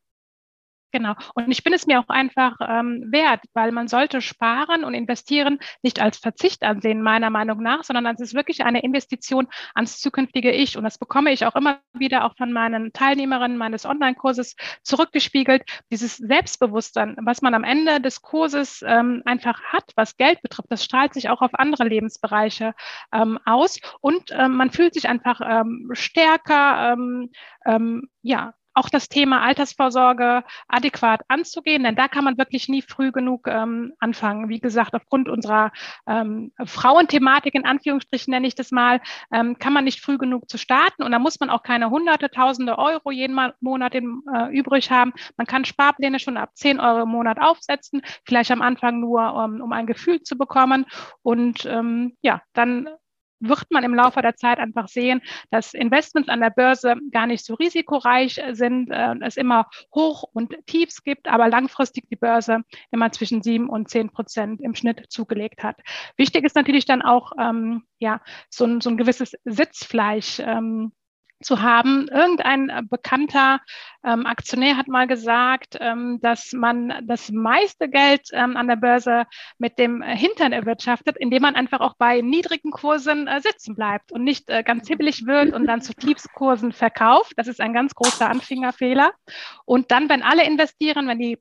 Genau. 0.93 1.15
Und 1.35 1.51
ich 1.51 1.63
bin 1.63 1.73
es 1.73 1.87
mir 1.87 2.01
auch 2.01 2.09
einfach 2.09 2.57
ähm, 2.61 3.05
wert, 3.13 3.43
weil 3.55 3.71
man 3.71 3.87
sollte 3.87 4.21
sparen 4.21 4.83
und 4.83 4.95
investieren 4.95 5.61
nicht 5.83 6.01
als 6.01 6.19
Verzicht 6.19 6.65
ansehen, 6.65 7.03
meiner 7.03 7.31
Meinung 7.31 7.63
nach, 7.63 7.85
sondern 7.85 8.07
es 8.07 8.21
ist 8.21 8.35
wirklich 8.35 8.65
eine 8.65 8.83
Investition 8.83 9.47
ans 9.75 10.01
zukünftige 10.01 10.51
Ich. 10.51 10.77
Und 10.77 10.83
das 10.83 10.99
bekomme 10.99 11.31
ich 11.33 11.47
auch 11.47 11.55
immer 11.55 11.79
wieder 11.93 12.25
auch 12.25 12.37
von 12.37 12.53
meinen 12.53 12.93
Teilnehmerinnen 12.93 13.57
meines 13.57 13.87
Online-Kurses 13.87 14.57
zurückgespiegelt. 14.83 15.63
Dieses 15.93 16.17
Selbstbewusstsein, 16.17 17.17
was 17.23 17.41
man 17.41 17.55
am 17.55 17.63
Ende 17.65 18.01
des 18.01 18.21
Kurses 18.21 18.83
ähm, 18.85 19.23
einfach 19.27 19.63
hat, 19.63 19.93
was 19.95 20.17
Geld 20.17 20.43
betrifft, 20.43 20.73
das 20.73 20.85
strahlt 20.85 21.15
sich 21.15 21.29
auch 21.29 21.41
auf 21.41 21.55
andere 21.55 21.85
Lebensbereiche 21.85 22.75
ähm, 23.13 23.39
aus. 23.45 23.79
Und 24.01 24.31
ähm, 24.33 24.57
man 24.57 24.71
fühlt 24.71 24.95
sich 24.95 25.09
einfach 25.09 25.41
ähm, 25.45 25.89
stärker, 25.93 26.95
ähm, 26.95 27.31
ähm, 27.65 28.09
ja, 28.23 28.55
auch 28.75 28.89
das 28.89 29.09
Thema 29.09 29.43
Altersvorsorge 29.43 30.45
adäquat 30.69 31.23
anzugehen, 31.29 31.83
denn 31.83 31.97
da 31.97 32.09
kann 32.09 32.25
man 32.25 32.39
wirklich 32.39 32.69
nie 32.69 32.83
früh 32.83 33.13
genug 33.13 33.47
ähm, 33.47 33.93
anfangen. 33.99 34.49
Wie 34.49 34.61
gesagt, 34.61 34.95
aufgrund 34.95 35.29
unserer 35.29 35.73
ähm, 36.07 36.53
Frauenthematik, 36.65 37.55
in 37.55 37.67
Anführungsstrichen 37.67 38.31
nenne 38.31 38.47
ich 38.47 38.55
das 38.55 38.71
mal, 38.71 39.01
ähm, 39.33 39.59
kann 39.59 39.73
man 39.73 39.85
nicht 39.85 40.01
früh 40.01 40.19
genug 40.19 40.49
zu 40.49 40.59
starten 40.59 41.03
und 41.03 41.13
da 41.13 41.19
muss 41.19 41.41
man 41.41 41.51
auch 41.51 41.63
keine 41.63 41.91
hunderte, 41.91 42.31
tausende 42.31 42.79
Euro 42.79 43.11
jeden 43.11 43.39
Monat 43.61 43.95
im, 43.95 44.23
äh, 44.33 44.49
übrig 44.57 44.91
haben. 44.91 45.13
Man 45.37 45.47
kann 45.47 45.65
Sparpläne 45.65 46.19
schon 46.19 46.37
ab 46.37 46.51
10 46.55 46.81
Euro 46.81 47.03
im 47.03 47.09
Monat 47.09 47.41
aufsetzen, 47.41 48.03
vielleicht 48.25 48.51
am 48.51 48.63
Anfang 48.63 49.01
nur, 49.01 49.35
um, 49.35 49.61
um 49.61 49.73
ein 49.73 49.87
Gefühl 49.87 50.23
zu 50.23 50.39
bekommen 50.39 50.87
und 51.23 51.65
ähm, 51.67 52.17
ja, 52.23 52.43
dann 52.53 52.89
wird 53.41 53.71
man 53.71 53.85
im 53.85 53.95
Laufe 53.95 54.23
der 54.23 54.37
Zeit 54.37 54.59
einfach 54.59 54.89
sehen, 54.89 55.23
dass 55.51 55.75
Investments 55.75 56.29
an 56.29 56.41
der 56.41 56.51
Börse 56.51 56.95
gar 57.11 57.27
nicht 57.27 57.45
so 57.45 57.55
risikoreich 57.55 58.41
sind, 58.53 58.91
äh, 58.91 59.15
es 59.23 59.37
immer 59.37 59.69
Hoch- 59.95 60.25
und 60.33 60.55
Tiefs 60.67 61.03
gibt, 61.03 61.29
aber 61.29 61.49
langfristig 61.49 62.09
die 62.11 62.17
Börse 62.17 62.61
immer 62.91 63.11
zwischen 63.13 63.43
sieben 63.43 63.69
und 63.69 63.89
zehn 63.89 64.11
Prozent 64.11 64.61
im 64.61 64.75
Schnitt 64.75 65.07
zugelegt 65.09 65.63
hat. 65.63 65.77
Wichtig 66.17 66.45
ist 66.45 66.57
natürlich 66.57 66.85
dann 66.85 67.03
auch 67.03 67.33
ähm, 67.39 67.85
ja, 67.99 68.21
so, 68.49 68.65
ein, 68.65 68.81
so 68.81 68.91
ein 68.91 68.97
gewisses 68.97 69.33
Sitzfleisch. 69.45 70.41
Ähm, 70.41 70.93
zu 71.43 71.63
haben. 71.63 72.09
Irgendein 72.09 72.69
äh, 72.69 72.83
bekannter 72.89 73.61
ähm, 74.05 74.27
Aktionär 74.27 74.77
hat 74.77 74.89
mal 74.89 75.07
gesagt, 75.07 75.77
ähm, 75.81 76.19
dass 76.21 76.53
man 76.53 76.95
das 77.05 77.31
meiste 77.31 77.89
Geld 77.89 78.29
ähm, 78.33 78.57
an 78.57 78.69
der 78.69 78.77
Börse 78.77 79.25
mit 79.59 79.79
dem 79.79 80.03
Hintern 80.03 80.53
erwirtschaftet, 80.53 81.17
indem 81.17 81.43
man 81.43 81.55
einfach 81.57 81.81
auch 81.81 81.95
bei 81.99 82.21
niedrigen 82.21 82.71
Kursen 82.71 83.27
äh, 83.27 83.41
sitzen 83.41 83.75
bleibt 83.75 84.13
und 84.13 84.25
nicht 84.25 84.49
äh, 84.51 84.63
ganz 84.63 84.89
hibbelig 84.89 85.27
wird 85.27 85.53
und 85.53 85.67
dann 85.67 85.83
zu 85.83 85.95
Tiefskursen 85.95 86.73
verkauft. 86.73 87.33
Das 87.37 87.49
ist 87.49 87.61
ein 87.61 87.73
ganz 87.73 87.95
großer 87.95 88.29
Anfängerfehler. 88.29 89.13
Und 89.65 89.91
dann, 89.91 90.09
wenn 90.09 90.23
alle 90.23 90.45
investieren, 90.45 91.09
wenn 91.09 91.19
die 91.19 91.39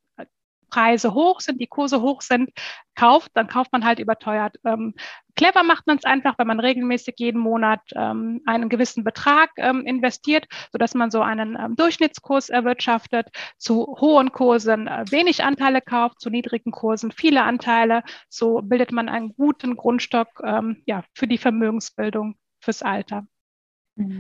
Preise 0.70 1.14
hoch 1.14 1.42
sind, 1.42 1.60
die 1.62 1.68
Kurse 1.68 2.02
hoch 2.02 2.22
sind, 2.22 2.52
kauft, 2.96 3.32
dann 3.34 3.48
kauft 3.48 3.72
man 3.72 3.86
halt 3.86 4.00
überteuert. 4.00 4.58
Ähm, 4.66 4.94
clever 5.36 5.64
macht 5.64 5.88
man 5.88 5.98
es 5.98 6.04
einfach, 6.04 6.38
wenn 6.38 6.48
man 6.48 6.60
regelmäßig 6.60 7.16
jeden 7.18 7.40
Monat 7.40 7.82
ähm, 7.96 8.42
einen 8.46 8.70
gewissen 8.70 9.04
Betrag 9.04 9.52
ähm, 9.58 9.86
investiert, 9.86 10.46
sodass 10.72 10.94
man 10.96 11.12
so 11.12 11.22
einen 11.22 11.58
ähm, 11.60 11.76
Durchschnittskurs 11.76 12.50
erwirtschaftet, 12.50 13.28
zu 13.58 13.98
hohen 14.00 14.32
Kursen 14.32 14.88
äh, 14.88 15.06
wenig 15.10 15.44
Anteile 15.44 15.82
kauft, 15.82 16.20
zu 16.20 16.30
niedrigen 16.30 16.72
Kursen 16.72 17.12
viele 17.12 17.44
Anteile. 17.44 18.04
So 18.28 18.62
bildet 18.62 18.92
man 18.92 19.08
einen 19.08 19.34
guten 19.34 19.76
Grundstock 19.78 20.42
ähm, 20.44 20.84
ja, 20.86 21.04
für 21.14 21.28
die 21.28 21.38
Vermögensbildung 21.38 22.36
fürs 22.62 22.82
Alter. 22.82 23.26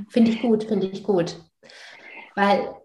Finde 0.09 0.31
ich 0.31 0.41
gut, 0.41 0.65
finde 0.65 0.87
ich 0.87 1.03
gut. 1.03 1.37
Weil 2.35 2.75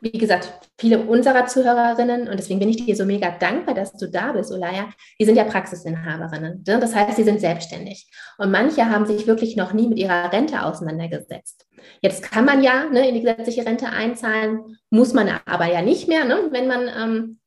wie 0.00 0.12
gesagt, 0.12 0.52
viele 0.78 1.00
unserer 1.00 1.46
Zuhörerinnen, 1.46 2.28
und 2.28 2.38
deswegen 2.38 2.58
bin 2.58 2.68
ich 2.68 2.84
dir 2.84 2.96
so 2.96 3.04
mega 3.04 3.30
dankbar, 3.30 3.74
dass 3.74 3.92
du 3.92 4.10
da 4.10 4.32
bist, 4.32 4.52
Olaya, 4.52 4.88
die 5.18 5.24
sind 5.24 5.36
ja 5.36 5.44
Praxisinhaberinnen. 5.44 6.64
Ne? 6.66 6.78
Das 6.78 6.94
heißt, 6.94 7.16
sie 7.16 7.24
sind 7.24 7.40
selbstständig. 7.40 8.10
Und 8.38 8.50
manche 8.50 8.86
haben 8.86 9.06
sich 9.06 9.26
wirklich 9.26 9.56
noch 9.56 9.72
nie 9.72 9.88
mit 9.88 9.98
ihrer 9.98 10.32
Rente 10.32 10.62
auseinandergesetzt. 10.62 11.66
Jetzt 12.00 12.22
kann 12.22 12.44
man 12.44 12.62
ja 12.62 12.86
ne, 12.86 13.08
in 13.08 13.14
die 13.14 13.22
gesetzliche 13.22 13.66
Rente 13.66 13.88
einzahlen, 13.88 14.78
muss 14.90 15.12
man 15.12 15.28
aber 15.44 15.66
ja 15.66 15.82
nicht 15.82 16.08
mehr, 16.08 16.24
ne, 16.24 16.48
wenn 16.50 16.66
man 16.66 16.88
ähm, 16.88 17.40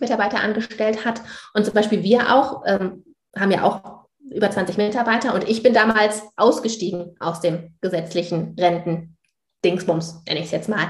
Mitarbeiter 0.00 0.40
angestellt 0.40 1.04
hat. 1.04 1.20
Und 1.54 1.64
zum 1.64 1.74
Beispiel 1.74 2.02
wir 2.02 2.34
auch, 2.34 2.62
ähm, 2.66 3.04
haben 3.36 3.50
ja 3.50 3.62
auch 3.64 4.08
über 4.30 4.50
20 4.50 4.76
Mitarbeiter 4.76 5.34
und 5.34 5.48
ich 5.48 5.62
bin 5.62 5.72
damals 5.72 6.22
ausgestiegen 6.36 7.16
aus 7.18 7.40
dem 7.40 7.74
gesetzlichen 7.80 8.54
Renten-Dingsbums, 8.58 10.22
nenne 10.26 10.40
ich 10.40 10.46
es 10.46 10.52
jetzt 10.52 10.68
mal. 10.68 10.88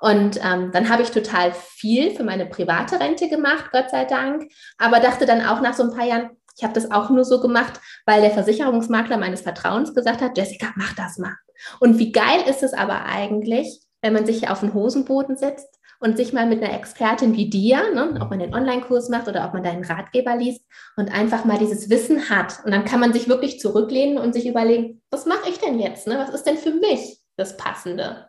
Und 0.00 0.38
ähm, 0.44 0.70
dann 0.72 0.88
habe 0.88 1.02
ich 1.02 1.10
total 1.10 1.52
viel 1.52 2.10
für 2.10 2.24
meine 2.24 2.46
private 2.46 3.00
Rente 3.00 3.28
gemacht, 3.28 3.70
Gott 3.72 3.90
sei 3.90 4.04
Dank, 4.04 4.50
aber 4.78 5.00
dachte 5.00 5.26
dann 5.26 5.44
auch 5.44 5.60
nach 5.60 5.74
so 5.74 5.84
ein 5.84 5.96
paar 5.96 6.06
Jahren, 6.06 6.30
ich 6.56 6.62
habe 6.62 6.74
das 6.74 6.90
auch 6.90 7.10
nur 7.10 7.24
so 7.24 7.40
gemacht, 7.40 7.80
weil 8.06 8.20
der 8.20 8.30
Versicherungsmakler 8.30 9.16
meines 9.16 9.40
Vertrauens 9.40 9.94
gesagt 9.94 10.20
hat, 10.20 10.36
Jessica, 10.36 10.68
mach 10.76 10.94
das 10.94 11.18
mal. 11.18 11.34
Und 11.80 11.98
wie 11.98 12.12
geil 12.12 12.42
ist 12.48 12.62
es 12.62 12.74
aber 12.74 13.06
eigentlich, 13.06 13.80
wenn 14.02 14.12
man 14.12 14.26
sich 14.26 14.48
auf 14.48 14.60
den 14.60 14.74
Hosenboden 14.74 15.36
setzt 15.36 15.80
und 16.00 16.16
sich 16.16 16.32
mal 16.32 16.46
mit 16.46 16.62
einer 16.62 16.74
Expertin 16.74 17.34
wie 17.34 17.48
dir, 17.48 17.94
ne, 17.94 18.18
ob 18.20 18.30
man 18.30 18.38
den 18.38 18.54
Online-Kurs 18.54 19.08
macht 19.08 19.28
oder 19.28 19.46
ob 19.46 19.54
man 19.54 19.62
deinen 19.62 19.84
Ratgeber 19.84 20.36
liest 20.36 20.62
und 20.96 21.12
einfach 21.12 21.44
mal 21.44 21.58
dieses 21.58 21.88
Wissen 21.88 22.28
hat. 22.28 22.62
Und 22.64 22.72
dann 22.72 22.84
kann 22.84 23.00
man 23.00 23.12
sich 23.12 23.28
wirklich 23.28 23.58
zurücklehnen 23.58 24.18
und 24.18 24.34
sich 24.34 24.46
überlegen, 24.46 25.02
was 25.10 25.26
mache 25.26 25.48
ich 25.48 25.58
denn 25.58 25.78
jetzt? 25.78 26.06
Ne? 26.06 26.18
Was 26.18 26.34
ist 26.34 26.44
denn 26.44 26.58
für 26.58 26.72
mich 26.72 27.18
das 27.36 27.56
Passende? 27.56 28.28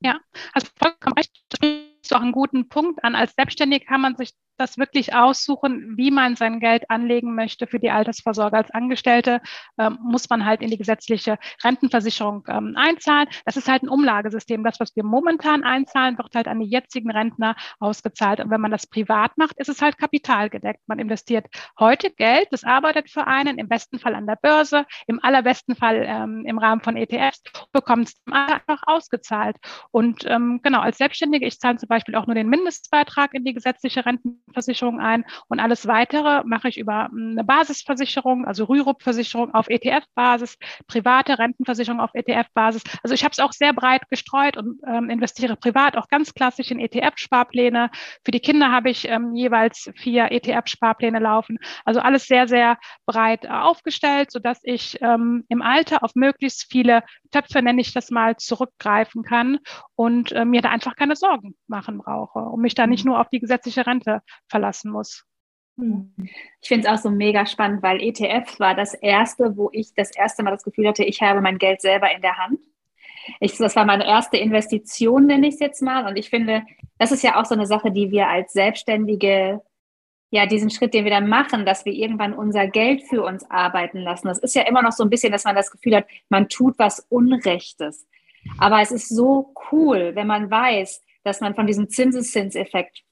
Ja, 0.00 0.20
also 0.52 0.68
vollkommen 0.78 1.14
recht. 1.16 1.32
Das 1.48 1.60
ist 2.02 2.14
auch 2.14 2.20
einen 2.20 2.32
guten 2.32 2.68
Punkt 2.68 3.02
an. 3.04 3.14
Als 3.14 3.34
Selbstständig 3.36 3.86
kann 3.86 4.00
man 4.00 4.16
sich 4.16 4.32
das 4.58 4.78
wirklich 4.78 5.14
aussuchen, 5.14 5.96
wie 5.96 6.10
man 6.10 6.36
sein 6.36 6.60
Geld 6.60 6.90
anlegen 6.90 7.34
möchte 7.34 7.66
für 7.66 7.78
die 7.78 7.90
Altersvorsorge. 7.90 8.56
Als 8.56 8.70
Angestellte 8.70 9.40
ähm, 9.78 9.98
muss 10.02 10.28
man 10.28 10.44
halt 10.44 10.62
in 10.62 10.70
die 10.70 10.78
gesetzliche 10.78 11.38
Rentenversicherung 11.62 12.44
ähm, 12.48 12.74
einzahlen. 12.76 13.28
Das 13.44 13.56
ist 13.56 13.68
halt 13.68 13.82
ein 13.82 13.88
Umlagesystem. 13.88 14.64
Das, 14.64 14.80
was 14.80 14.94
wir 14.96 15.04
momentan 15.04 15.64
einzahlen, 15.64 16.18
wird 16.18 16.34
halt 16.34 16.48
an 16.48 16.60
die 16.60 16.68
jetzigen 16.68 17.10
Rentner 17.10 17.56
ausgezahlt. 17.78 18.40
Und 18.40 18.50
wenn 18.50 18.60
man 18.60 18.70
das 18.70 18.86
privat 18.86 19.36
macht, 19.36 19.58
ist 19.58 19.68
es 19.68 19.82
halt 19.82 19.98
kapitalgedeckt. 19.98 20.80
Man 20.86 20.98
investiert 20.98 21.46
heute 21.78 22.10
Geld, 22.10 22.48
das 22.50 22.64
arbeitet 22.64 23.10
für 23.10 23.26
einen, 23.26 23.58
im 23.58 23.68
besten 23.68 23.98
Fall 23.98 24.14
an 24.14 24.26
der 24.26 24.36
Börse, 24.36 24.86
im 25.06 25.22
allerbesten 25.22 25.76
Fall 25.76 26.04
ähm, 26.06 26.44
im 26.46 26.58
Rahmen 26.58 26.80
von 26.80 26.96
ETFs, 26.96 27.42
bekommt 27.72 28.08
es 28.08 28.22
einfach 28.30 28.82
ausgezahlt. 28.86 29.56
Und 29.90 30.24
ähm, 30.26 30.60
genau, 30.62 30.80
als 30.80 30.98
Selbstständige, 30.98 31.46
ich 31.46 31.58
zahle 31.58 31.76
zum 31.76 31.88
Beispiel 31.88 32.14
auch 32.14 32.26
nur 32.26 32.34
den 32.34 32.48
Mindestbeitrag 32.48 33.34
in 33.34 33.44
die 33.44 33.54
gesetzliche 33.54 34.04
Rentenversicherung 34.04 34.45
ein 34.98 35.24
und 35.48 35.60
alles 35.60 35.86
weitere 35.86 36.42
mache 36.44 36.68
ich 36.68 36.78
über 36.78 37.08
hm, 37.10 37.32
eine 37.32 37.44
Basisversicherung, 37.44 38.46
also 38.46 38.64
Rürup-Versicherung 38.64 39.54
auf 39.54 39.68
ETF-Basis, 39.68 40.58
private 40.86 41.38
Rentenversicherung 41.38 42.00
auf 42.00 42.10
ETF-Basis. 42.14 42.82
Also 43.02 43.14
ich 43.14 43.24
habe 43.24 43.32
es 43.32 43.38
auch 43.38 43.52
sehr 43.52 43.72
breit 43.72 44.08
gestreut 44.08 44.56
und 44.56 44.80
ähm, 44.86 45.10
investiere 45.10 45.56
privat 45.56 45.96
auch 45.96 46.08
ganz 46.08 46.34
klassisch 46.34 46.70
in 46.70 46.78
ETF-Sparpläne. 46.78 47.90
Für 48.24 48.30
die 48.30 48.40
Kinder 48.40 48.70
habe 48.70 48.90
ich 48.90 49.08
ähm, 49.08 49.34
jeweils 49.34 49.90
vier 49.96 50.30
ETF-Sparpläne 50.30 51.18
laufen. 51.18 51.58
Also 51.84 52.00
alles 52.00 52.26
sehr, 52.26 52.48
sehr 52.48 52.78
breit 53.06 53.44
äh, 53.44 53.48
aufgestellt, 53.48 54.30
sodass 54.30 54.60
ich 54.62 54.98
ähm, 55.00 55.44
im 55.48 55.62
Alter 55.62 56.02
auf 56.02 56.14
möglichst 56.14 56.66
viele 56.70 57.02
Töpfe, 57.36 57.62
nenne 57.62 57.80
ich 57.80 57.92
das 57.92 58.10
mal, 58.10 58.36
zurückgreifen 58.36 59.22
kann 59.22 59.58
und 59.94 60.32
äh, 60.32 60.44
mir 60.44 60.62
da 60.62 60.70
einfach 60.70 60.96
keine 60.96 61.16
Sorgen 61.16 61.54
machen 61.66 61.98
brauche 61.98 62.38
und 62.38 62.60
mich 62.60 62.74
da 62.74 62.86
nicht 62.86 63.04
mhm. 63.04 63.12
nur 63.12 63.20
auf 63.20 63.28
die 63.28 63.40
gesetzliche 63.40 63.86
Rente 63.86 64.22
verlassen 64.48 64.90
muss. 64.90 65.24
Mhm. 65.76 66.14
Ich 66.60 66.68
finde 66.68 66.88
es 66.88 66.92
auch 66.92 67.02
so 67.02 67.10
mega 67.10 67.46
spannend, 67.46 67.82
weil 67.82 68.00
ETF 68.00 68.58
war 68.58 68.74
das 68.74 68.94
erste, 68.94 69.56
wo 69.56 69.68
ich 69.72 69.92
das 69.94 70.10
erste 70.10 70.42
Mal 70.42 70.52
das 70.52 70.64
Gefühl 70.64 70.88
hatte, 70.88 71.04
ich 71.04 71.20
habe 71.20 71.40
mein 71.40 71.58
Geld 71.58 71.82
selber 71.82 72.10
in 72.14 72.22
der 72.22 72.38
Hand. 72.38 72.58
Ich, 73.40 73.56
das 73.56 73.76
war 73.76 73.84
meine 73.84 74.06
erste 74.06 74.36
Investition, 74.36 75.26
nenne 75.26 75.48
ich 75.48 75.54
es 75.54 75.60
jetzt 75.60 75.82
mal. 75.82 76.06
Und 76.06 76.16
ich 76.16 76.30
finde, 76.30 76.64
das 76.98 77.12
ist 77.12 77.22
ja 77.22 77.40
auch 77.40 77.44
so 77.44 77.54
eine 77.54 77.66
Sache, 77.66 77.90
die 77.90 78.10
wir 78.10 78.28
als 78.28 78.52
Selbstständige, 78.52 79.62
ja, 80.30 80.46
diesen 80.46 80.70
Schritt, 80.70 80.94
den 80.94 81.04
wir 81.04 81.12
dann 81.12 81.28
machen, 81.28 81.64
dass 81.64 81.84
wir 81.84 81.92
irgendwann 81.92 82.34
unser 82.34 82.66
Geld 82.66 83.02
für 83.04 83.22
uns 83.22 83.48
arbeiten 83.50 83.98
lassen. 83.98 84.28
Das 84.28 84.38
ist 84.38 84.54
ja 84.54 84.62
immer 84.62 84.82
noch 84.82 84.92
so 84.92 85.04
ein 85.04 85.10
bisschen, 85.10 85.32
dass 85.32 85.44
man 85.44 85.54
das 85.54 85.70
Gefühl 85.70 85.96
hat, 85.96 86.06
man 86.28 86.48
tut 86.48 86.78
was 86.78 87.06
Unrechtes. 87.08 88.06
Aber 88.58 88.80
es 88.80 88.90
ist 88.90 89.08
so 89.08 89.54
cool, 89.70 90.12
wenn 90.14 90.26
man 90.26 90.50
weiß, 90.50 91.02
dass 91.24 91.40
man 91.40 91.56
von 91.56 91.66
diesem 91.66 91.88
Zinseszinseffekt 91.88 93.02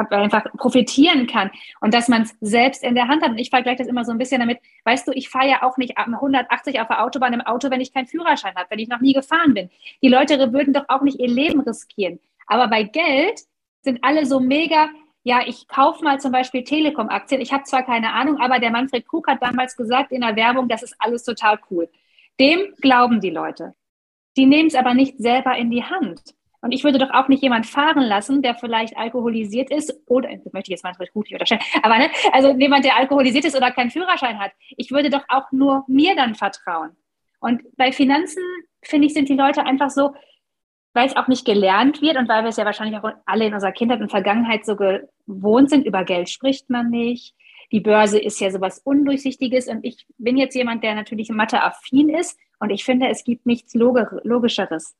einfach 0.00 0.44
profitieren 0.56 1.26
kann 1.26 1.50
und 1.80 1.92
dass 1.92 2.08
man 2.08 2.22
es 2.22 2.34
selbst 2.40 2.82
in 2.82 2.94
der 2.94 3.08
Hand 3.08 3.22
hat. 3.22 3.32
Und 3.32 3.38
ich 3.38 3.50
vergleiche 3.50 3.78
das 3.78 3.86
immer 3.86 4.04
so 4.06 4.12
ein 4.12 4.18
bisschen 4.18 4.40
damit, 4.40 4.60
weißt 4.84 5.06
du, 5.06 5.12
ich 5.12 5.28
fahre 5.28 5.48
ja 5.48 5.62
auch 5.62 5.76
nicht 5.76 5.98
180 5.98 6.80
auf 6.80 6.88
der 6.88 7.04
Autobahn 7.04 7.34
im 7.34 7.42
Auto, 7.42 7.70
wenn 7.70 7.82
ich 7.82 7.92
keinen 7.92 8.06
Führerschein 8.06 8.54
habe, 8.54 8.70
wenn 8.70 8.78
ich 8.78 8.88
noch 8.88 9.00
nie 9.00 9.12
gefahren 9.12 9.52
bin. 9.52 9.68
Die 10.02 10.08
Leute 10.08 10.38
würden 10.52 10.72
doch 10.72 10.86
auch 10.88 11.02
nicht 11.02 11.20
ihr 11.20 11.28
Leben 11.28 11.60
riskieren. 11.60 12.18
Aber 12.46 12.68
bei 12.68 12.84
Geld 12.84 13.42
sind 13.82 14.02
alle 14.02 14.24
so 14.24 14.40
mega, 14.40 14.88
ja, 15.28 15.42
ich 15.44 15.68
kaufe 15.68 16.02
mal 16.02 16.18
zum 16.18 16.32
Beispiel 16.32 16.64
Telekom-Aktien. 16.64 17.42
Ich 17.42 17.52
habe 17.52 17.64
zwar 17.64 17.82
keine 17.82 18.14
Ahnung, 18.14 18.38
aber 18.40 18.60
der 18.60 18.70
Manfred 18.70 19.06
Krug 19.06 19.28
hat 19.28 19.42
damals 19.42 19.76
gesagt 19.76 20.10
in 20.10 20.22
der 20.22 20.34
Werbung, 20.36 20.68
das 20.68 20.82
ist 20.82 20.96
alles 20.98 21.22
total 21.22 21.58
cool. 21.70 21.86
Dem 22.40 22.72
glauben 22.80 23.20
die 23.20 23.28
Leute. 23.28 23.74
Die 24.38 24.46
nehmen 24.46 24.68
es 24.68 24.74
aber 24.74 24.94
nicht 24.94 25.18
selber 25.18 25.54
in 25.54 25.70
die 25.70 25.84
Hand. 25.84 26.34
Und 26.62 26.72
ich 26.72 26.82
würde 26.82 26.96
doch 26.96 27.10
auch 27.10 27.28
nicht 27.28 27.42
jemand 27.42 27.66
fahren 27.66 28.04
lassen, 28.04 28.40
der 28.40 28.54
vielleicht 28.54 28.96
alkoholisiert 28.96 29.70
ist 29.70 29.94
oder, 30.06 30.30
das 30.30 30.50
möchte 30.54 30.72
ich 30.72 30.80
jetzt 30.80 30.82
mal 30.82 30.94
gut 31.12 31.26
nicht 31.26 31.34
unterstellen, 31.34 31.60
aber 31.82 31.98
ne, 31.98 32.10
also 32.32 32.54
jemand, 32.54 32.86
der 32.86 32.96
alkoholisiert 32.96 33.44
ist 33.44 33.54
oder 33.54 33.70
keinen 33.70 33.90
Führerschein 33.90 34.38
hat. 34.38 34.52
Ich 34.78 34.90
würde 34.90 35.10
doch 35.10 35.24
auch 35.28 35.52
nur 35.52 35.84
mir 35.88 36.16
dann 36.16 36.36
vertrauen. 36.36 36.96
Und 37.38 37.62
bei 37.76 37.92
Finanzen, 37.92 38.42
finde 38.82 39.08
ich, 39.08 39.12
sind 39.12 39.28
die 39.28 39.36
Leute 39.36 39.66
einfach 39.66 39.90
so, 39.90 40.14
weil 40.98 41.06
es 41.06 41.16
auch 41.16 41.28
nicht 41.28 41.44
gelernt 41.44 42.02
wird 42.02 42.16
und 42.16 42.28
weil 42.28 42.42
wir 42.42 42.48
es 42.48 42.56
ja 42.56 42.64
wahrscheinlich 42.64 42.98
auch 42.98 43.08
alle 43.24 43.46
in 43.46 43.54
unserer 43.54 43.70
Kindheit 43.70 44.00
und 44.00 44.10
Vergangenheit 44.10 44.66
so 44.66 44.74
gewohnt 44.74 45.70
sind, 45.70 45.86
über 45.86 46.02
Geld 46.02 46.28
spricht 46.28 46.70
man 46.70 46.90
nicht. 46.90 47.36
Die 47.70 47.78
Börse 47.78 48.18
ist 48.18 48.40
ja 48.40 48.50
sowas 48.50 48.80
Undurchsichtiges 48.80 49.68
und 49.68 49.84
ich 49.84 50.08
bin 50.18 50.36
jetzt 50.36 50.56
jemand, 50.56 50.82
der 50.82 50.96
natürlich 50.96 51.28
Mathe-affin 51.30 52.08
ist 52.08 52.36
und 52.58 52.70
ich 52.70 52.84
finde, 52.84 53.06
es 53.06 53.22
gibt 53.22 53.46
nichts 53.46 53.74
Logischeres. 53.74 54.96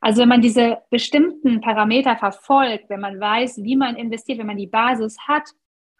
Also 0.00 0.22
wenn 0.22 0.28
man 0.28 0.40
diese 0.40 0.78
bestimmten 0.90 1.60
Parameter 1.60 2.16
verfolgt, 2.16 2.90
wenn 2.90 3.00
man 3.00 3.20
weiß, 3.20 3.62
wie 3.62 3.76
man 3.76 3.94
investiert, 3.94 4.40
wenn 4.40 4.48
man 4.48 4.56
die 4.56 4.66
Basis 4.66 5.16
hat 5.28 5.44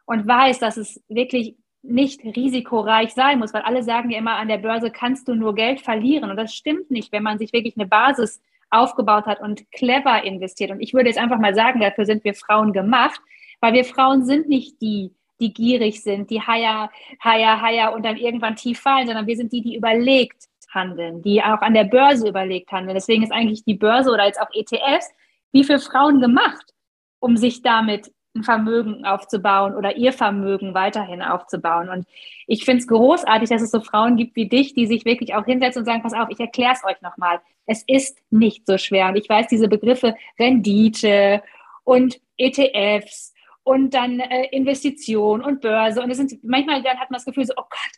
und 0.07 0.27
weiß, 0.27 0.59
dass 0.59 0.77
es 0.77 1.05
wirklich 1.09 1.55
nicht 1.83 2.21
risikoreich 2.25 3.15
sein 3.15 3.39
muss, 3.39 3.55
weil 3.55 3.63
alle 3.63 3.85
sagen 3.85 4.11
ja 4.11 4.19
immer, 4.19 4.39
an 4.39 4.49
der 4.49 4.59
Börse 4.59 4.91
kannst 4.91 5.29
du 5.29 5.37
nur 5.37 5.55
Geld 5.55 5.83
verlieren. 5.83 6.29
Und 6.29 6.37
das 6.37 6.53
stimmt 6.53 6.91
nicht, 6.91 7.13
wenn 7.13 7.23
man 7.23 7.39
sich 7.39 7.53
wirklich 7.53 7.77
eine 7.77 7.87
Basis 7.87 8.43
aufgebaut 8.71 9.27
hat 9.27 9.41
und 9.41 9.71
clever 9.73 10.25
investiert. 10.25 10.71
Und 10.71 10.81
ich 10.81 10.95
würde 10.95 11.09
jetzt 11.09 11.19
einfach 11.19 11.39
mal 11.39 11.55
sagen, 11.55 11.81
dafür 11.81 12.05
sind 12.05 12.25
wir 12.25 12.35
Frauen 12.35 12.73
gemacht, 12.73 13.21
weil 13.61 13.73
wir 13.73 13.85
Frauen 13.85 14.25
sind 14.25 14.49
nicht 14.49 14.81
die, 14.83 15.13
die 15.41 15.53
gierig 15.53 16.03
sind, 16.03 16.31
die 16.31 16.41
higher, 16.41 16.91
higher, 17.23 17.61
higher 17.61 17.95
und 17.95 18.05
dann 18.05 18.17
irgendwann 18.17 18.57
tief 18.57 18.81
fallen, 18.81 19.07
sondern 19.07 19.27
wir 19.27 19.37
sind 19.37 19.53
die, 19.53 19.63
die 19.63 19.77
überlegt 19.77 20.45
handeln, 20.73 21.23
die 21.23 21.43
auch 21.43 21.61
an 21.63 21.75
der 21.75 21.85
Börse 21.85 22.29
überlegt 22.29 22.71
handeln. 22.73 22.95
Deswegen 22.95 23.23
ist 23.23 23.33
eigentlich 23.33 23.65
die 23.65 23.75
Börse 23.75 24.11
oder 24.11 24.27
jetzt 24.27 24.41
auch 24.41 24.51
ETFs 24.53 25.11
wie 25.53 25.65
für 25.65 25.79
Frauen 25.79 26.21
gemacht, 26.21 26.75
um 27.19 27.37
sich 27.37 27.63
damit 27.63 28.13
ein 28.37 28.45
Vermögen 28.45 29.05
aufzubauen 29.05 29.75
oder 29.75 29.97
ihr 29.97 30.13
Vermögen 30.13 30.75
weiterhin 30.75 31.23
aufzubauen. 31.23 31.89
Und 31.89 32.07
ich 32.47 32.65
finde 32.65 32.81
es 32.81 32.87
großartig, 32.87 33.49
dass 33.49 33.63
es 33.63 33.71
so 33.71 33.81
Frauen 33.81 34.17
gibt 34.17 34.37
wie 34.37 34.49
dich, 34.49 34.75
die 34.75 34.87
sich 34.87 35.05
wirklich 35.05 35.35
auch 35.35 35.45
hinsetzen 35.45 35.81
und 35.81 35.87
sagen, 35.87 36.03
pass 36.03 36.15
auf, 36.15 36.29
ich 36.31 36.41
erkläre 36.41 36.73
es 36.73 36.85
euch 36.85 37.01
nochmal. 37.03 37.41
Es 37.67 37.83
ist 37.87 38.19
nicht 38.31 38.67
so 38.67 38.79
schwer. 38.79 39.09
Und 39.09 39.17
ich 39.17 39.29
weiß, 39.29 39.49
diese 39.49 39.69
Begriffe 39.69 40.15
Rendite 40.39 41.43
und 41.85 42.21
ETFs 42.37 43.35
und 43.65 43.95
dann 43.95 44.21
äh, 44.21 44.47
Investition 44.53 45.43
und 45.43 45.61
Börse. 45.61 46.01
Und 46.01 46.11
es 46.11 46.19
sind 46.19 46.45
manchmal 46.45 46.83
dann 46.83 46.99
hat 46.99 47.11
man 47.11 47.19
das 47.19 47.25
Gefühl 47.25 47.47
so, 47.47 47.55
oh 47.57 47.67
Gott, 47.69 47.93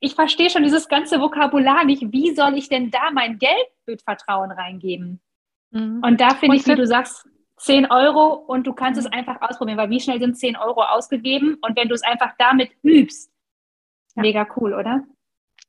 ich 0.00 0.14
verstehe 0.14 0.48
schon 0.48 0.62
dieses 0.62 0.88
ganze 0.88 1.20
Vokabular 1.20 1.84
nicht. 1.84 2.12
Wie 2.12 2.34
soll 2.34 2.56
ich 2.56 2.68
denn 2.68 2.90
da 2.90 3.10
mein 3.12 3.38
Geld 3.38 3.68
mit 3.86 4.02
Vertrauen 4.02 4.50
reingeben? 4.50 5.20
Mhm. 5.70 6.02
Und 6.04 6.20
da 6.20 6.30
finde 6.30 6.56
ich, 6.56 6.66
wie 6.66 6.74
du 6.74 6.86
sagst, 6.86 7.28
10 7.58 7.90
Euro 7.90 8.34
und 8.34 8.66
du 8.66 8.72
kannst 8.72 9.00
mhm. 9.00 9.06
es 9.06 9.12
einfach 9.12 9.40
ausprobieren, 9.40 9.78
weil 9.78 9.90
wie 9.90 10.00
schnell 10.00 10.20
sind 10.20 10.36
10 10.36 10.56
Euro 10.56 10.82
ausgegeben? 10.82 11.58
Und 11.60 11.76
wenn 11.76 11.88
du 11.88 11.94
es 11.94 12.02
einfach 12.02 12.32
damit 12.38 12.70
übst, 12.82 13.30
ja. 14.14 14.22
mega 14.22 14.46
cool, 14.56 14.74
oder? 14.74 15.04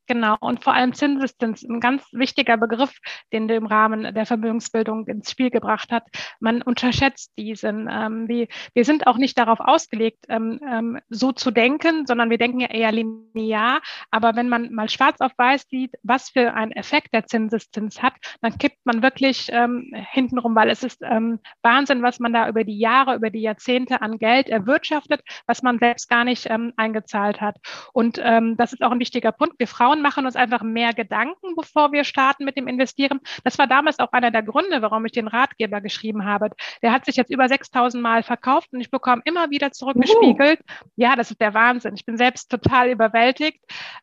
Genau, 0.09 0.37
und 0.39 0.63
vor 0.63 0.73
allem 0.73 0.93
Zinseszinsdienst, 0.93 1.69
ein 1.69 1.79
ganz 1.79 2.03
wichtiger 2.11 2.57
Begriff, 2.57 2.97
den 3.31 3.47
du 3.47 3.53
im 3.53 3.67
Rahmen 3.67 4.11
der 4.15 4.25
Vermögensbildung 4.25 5.05
ins 5.05 5.29
Spiel 5.29 5.51
gebracht 5.51 5.91
hat. 5.91 6.07
Man 6.39 6.63
unterschätzt 6.63 7.31
diesen. 7.37 7.87
Ähm, 7.91 8.27
wir, 8.27 8.47
wir 8.73 8.85
sind 8.85 9.05
auch 9.05 9.17
nicht 9.17 9.37
darauf 9.37 9.59
ausgelegt, 9.59 10.25
ähm, 10.27 10.59
ähm, 10.67 10.99
so 11.09 11.31
zu 11.31 11.51
denken, 11.51 12.07
sondern 12.07 12.31
wir 12.31 12.39
denken 12.39 12.59
ja 12.59 12.71
eher 12.71 12.91
linear. 12.91 13.81
Aber 14.09 14.35
wenn 14.35 14.49
man 14.49 14.73
mal 14.73 14.89
schwarz 14.89 15.21
auf 15.21 15.31
weiß 15.37 15.67
sieht, 15.69 15.91
was 16.01 16.31
für 16.31 16.55
einen 16.55 16.71
Effekt 16.71 17.13
der 17.13 17.27
Zinseszins 17.27 18.01
hat, 18.01 18.13
dann 18.41 18.57
kippt 18.57 18.83
man 18.85 19.03
wirklich 19.03 19.49
ähm, 19.51 19.93
hintenrum, 19.93 20.55
weil 20.55 20.71
es 20.71 20.81
ist 20.81 21.03
ähm, 21.03 21.37
Wahnsinn, 21.61 22.01
was 22.01 22.19
man 22.19 22.33
da 22.33 22.49
über 22.49 22.63
die 22.63 22.79
Jahre, 22.79 23.13
über 23.13 23.29
die 23.29 23.41
Jahrzehnte 23.41 24.01
an 24.01 24.17
Geld 24.17 24.49
erwirtschaftet, 24.49 25.21
was 25.45 25.61
man 25.61 25.77
selbst 25.77 26.09
gar 26.09 26.23
nicht 26.23 26.47
ähm, 26.49 26.73
eingezahlt 26.77 27.41
hat. 27.41 27.57
Und 27.93 28.17
das 28.17 28.73
ist 28.73 28.81
auch 28.81 28.91
ein 28.91 28.99
wichtiger 28.99 29.31
Punkt. 29.31 29.59
Wir 29.59 29.67
Frauen 29.67 29.98
Frauen 29.99 30.01
machen 30.01 30.25
uns 30.25 30.35
einfach 30.35 30.63
mehr 30.63 30.93
Gedanken, 30.93 31.55
bevor 31.55 31.91
wir 31.91 32.03
starten 32.03 32.45
mit 32.45 32.57
dem 32.57 32.67
Investieren. 32.67 33.19
Das 33.43 33.57
war 33.57 33.67
damals 33.67 33.99
auch 33.99 34.11
einer 34.11 34.31
der 34.31 34.43
Gründe, 34.43 34.81
warum 34.81 35.05
ich 35.05 35.11
den 35.11 35.27
Ratgeber 35.27 35.81
geschrieben 35.81 36.25
habe. 36.25 36.49
Der 36.81 36.91
hat 36.91 37.05
sich 37.05 37.15
jetzt 37.15 37.31
über 37.31 37.47
6000 37.47 38.01
Mal 38.01 38.23
verkauft 38.23 38.69
und 38.71 38.81
ich 38.81 38.89
bekomme 38.91 39.21
immer 39.25 39.49
wieder 39.49 39.71
zurückgespiegelt. 39.71 40.59
Uh. 40.59 40.89
Ja, 40.95 41.15
das 41.15 41.31
ist 41.31 41.41
der 41.41 41.53
Wahnsinn. 41.53 41.95
Ich 41.95 42.05
bin 42.05 42.17
selbst 42.17 42.49
total 42.49 42.89
überwältigt. 42.89 43.59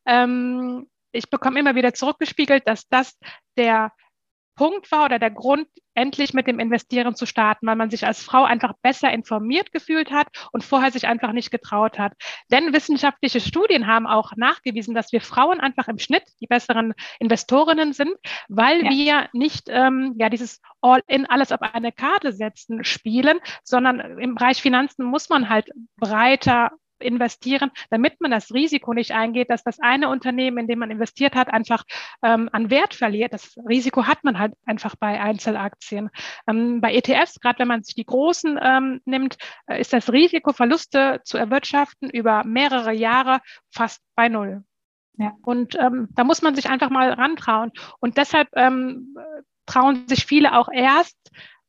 Ähm, 0.06 0.86
ich 1.12 1.30
bekomme 1.30 1.58
immer 1.58 1.74
wieder 1.74 1.94
zurückgespiegelt, 1.94 2.66
dass 2.66 2.88
das 2.88 3.18
der 3.56 3.92
Punkt 4.54 4.90
war 4.90 5.06
oder 5.06 5.18
der 5.18 5.30
Grund, 5.30 5.68
endlich 5.96 6.34
mit 6.34 6.46
dem 6.46 6.60
Investieren 6.60 7.14
zu 7.14 7.26
starten, 7.26 7.66
weil 7.66 7.76
man 7.76 7.90
sich 7.90 8.06
als 8.06 8.22
Frau 8.22 8.44
einfach 8.44 8.74
besser 8.82 9.10
informiert 9.10 9.72
gefühlt 9.72 10.10
hat 10.10 10.28
und 10.52 10.62
vorher 10.62 10.92
sich 10.92 11.06
einfach 11.06 11.32
nicht 11.32 11.50
getraut 11.50 11.98
hat. 11.98 12.12
Denn 12.50 12.72
wissenschaftliche 12.72 13.40
Studien 13.40 13.86
haben 13.86 14.06
auch 14.06 14.32
nachgewiesen, 14.36 14.94
dass 14.94 15.12
wir 15.12 15.20
Frauen 15.20 15.60
einfach 15.60 15.88
im 15.88 15.98
Schnitt 15.98 16.24
die 16.40 16.46
besseren 16.46 16.94
Investorinnen 17.18 17.92
sind, 17.92 18.12
weil 18.48 18.84
ja. 18.84 18.90
wir 18.90 19.28
nicht 19.32 19.68
ähm, 19.68 20.14
ja 20.18 20.28
dieses 20.28 20.60
All-in 20.80 21.26
alles 21.26 21.50
auf 21.50 21.62
eine 21.62 21.92
Karte 21.92 22.32
setzen 22.32 22.84
spielen, 22.84 23.38
sondern 23.64 24.18
im 24.18 24.34
Bereich 24.34 24.62
Finanzen 24.62 25.04
muss 25.04 25.28
man 25.28 25.48
halt 25.48 25.70
breiter 25.96 26.72
investieren, 26.98 27.70
damit 27.90 28.20
man 28.20 28.30
das 28.30 28.52
Risiko 28.52 28.92
nicht 28.92 29.12
eingeht, 29.12 29.50
dass 29.50 29.62
das 29.62 29.80
eine 29.80 30.08
Unternehmen, 30.08 30.58
in 30.58 30.68
dem 30.68 30.78
man 30.78 30.90
investiert 30.90 31.34
hat, 31.34 31.52
einfach 31.52 31.84
ähm, 32.22 32.48
an 32.52 32.70
Wert 32.70 32.94
verliert. 32.94 33.32
Das 33.32 33.56
Risiko 33.68 34.06
hat 34.06 34.24
man 34.24 34.38
halt 34.38 34.54
einfach 34.64 34.96
bei 34.96 35.20
Einzelaktien. 35.20 36.10
Ähm, 36.48 36.80
bei 36.80 36.94
ETFs, 36.94 37.40
gerade 37.40 37.58
wenn 37.60 37.68
man 37.68 37.82
sich 37.82 37.94
die 37.94 38.06
großen 38.06 38.58
ähm, 38.62 39.00
nimmt, 39.04 39.36
äh, 39.66 39.80
ist 39.80 39.92
das 39.92 40.12
Risiko, 40.12 40.52
Verluste 40.52 41.20
zu 41.24 41.38
erwirtschaften 41.38 42.10
über 42.10 42.44
mehrere 42.44 42.92
Jahre 42.92 43.40
fast 43.70 44.02
bei 44.14 44.28
Null. 44.28 44.64
Ja. 45.18 45.32
Und 45.42 45.76
ähm, 45.76 46.08
da 46.12 46.24
muss 46.24 46.42
man 46.42 46.54
sich 46.54 46.68
einfach 46.68 46.90
mal 46.90 47.12
rantrauen. 47.12 47.72
Und 48.00 48.18
deshalb 48.18 48.48
ähm, 48.54 49.16
trauen 49.64 50.06
sich 50.08 50.26
viele 50.26 50.56
auch 50.56 50.68
erst 50.72 51.16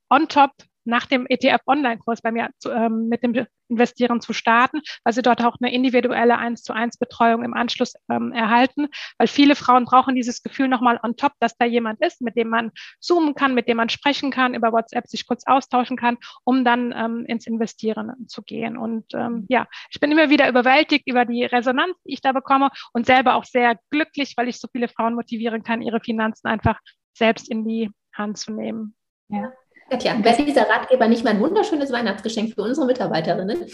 on 0.10 0.28
top 0.28 0.52
nach 0.88 1.06
dem 1.06 1.26
ETF-Online-Kurs 1.28 2.22
bei 2.22 2.32
mir 2.32 2.50
zu, 2.58 2.72
ähm, 2.72 3.08
mit 3.10 3.24
dem 3.24 3.46
Investieren 3.70 4.22
zu 4.22 4.34
starten, 4.34 4.82
weil 5.04 5.14
sie 5.14 5.22
dort 5.22 5.44
auch 5.44 5.58
eine 5.60 5.74
individuelle 5.74 6.38
1 6.38 6.64
zu 6.64 6.74
1 6.74 6.98
Betreuung 6.98 7.44
im 7.44 7.54
Anschluss 7.54 7.94
ähm, 8.10 8.32
erhalten, 8.32 8.88
weil 9.18 9.28
viele 9.28 9.56
Frauen 9.56 9.86
brauchen 9.86 10.16
dieses 10.16 10.42
Gefühl 10.42 10.70
nochmal 10.70 11.00
on 11.04 11.18
top, 11.18 11.34
dass 11.40 11.58
da 11.58 11.66
jemand 11.66 12.02
ist, 12.02 12.22
mit 12.22 12.38
dem 12.38 12.50
man 12.50 12.72
zoomen 13.00 13.36
kann, 13.36 13.54
mit 13.54 13.68
dem 13.68 13.78
man 13.78 13.90
sprechen 13.90 14.32
kann, 14.32 14.54
über 14.54 14.72
WhatsApp 14.72 15.08
sich 15.08 15.28
kurz 15.28 15.44
austauschen 15.46 15.98
kann, 15.98 16.18
um 16.46 16.64
dann 16.64 16.94
ähm, 16.96 17.26
ins 17.28 17.46
Investieren 17.46 18.28
zu 18.28 18.42
gehen. 18.42 18.78
Und 18.78 19.06
ähm, 19.14 19.46
ja, 19.50 19.68
ich 19.92 20.00
bin 20.00 20.12
immer 20.12 20.30
wieder 20.30 20.48
überwältigt 20.48 21.08
über 21.08 21.26
die 21.26 21.44
Resonanz, 21.44 21.96
die 22.06 22.14
ich 22.14 22.22
da 22.22 22.32
bekomme 22.32 22.70
und 22.94 23.06
selber 23.06 23.36
auch 23.36 23.44
sehr 23.44 23.78
glücklich, 23.90 24.34
weil 24.38 24.48
ich 24.48 24.60
so 24.60 24.68
viele 24.72 24.88
Frauen 24.88 25.16
motivieren 25.16 25.64
kann, 25.64 25.82
ihre 25.82 26.00
Finanzen 26.00 26.48
einfach 26.48 26.80
selbst 27.14 27.50
in 27.50 27.68
die 27.68 27.92
Hand 28.14 28.38
zu 28.38 28.54
nehmen. 28.54 28.96
Ja. 29.30 29.52
Katja, 29.90 30.22
wäre 30.24 30.44
dieser 30.44 30.70
Ratgeber 30.70 31.08
nicht 31.08 31.24
mal 31.24 31.32
ein 31.32 31.40
wunderschönes 31.40 31.92
Weihnachtsgeschenk 31.92 32.54
für 32.54 32.64
unsere 32.64 32.86
Mitarbeiterinnen? 32.86 33.66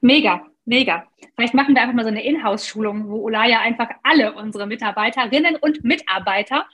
Mega, 0.00 0.46
mega. 0.64 1.04
Vielleicht 1.34 1.52
machen 1.52 1.74
wir 1.74 1.82
einfach 1.82 1.94
mal 1.94 2.04
so 2.04 2.08
eine 2.08 2.24
Inhouse-Schulung, 2.24 3.10
wo 3.10 3.24
Olaya 3.24 3.60
einfach 3.60 3.90
alle 4.02 4.34
unsere 4.34 4.66
Mitarbeiterinnen 4.66 5.56
und 5.56 5.84
Mitarbeiter 5.84 6.66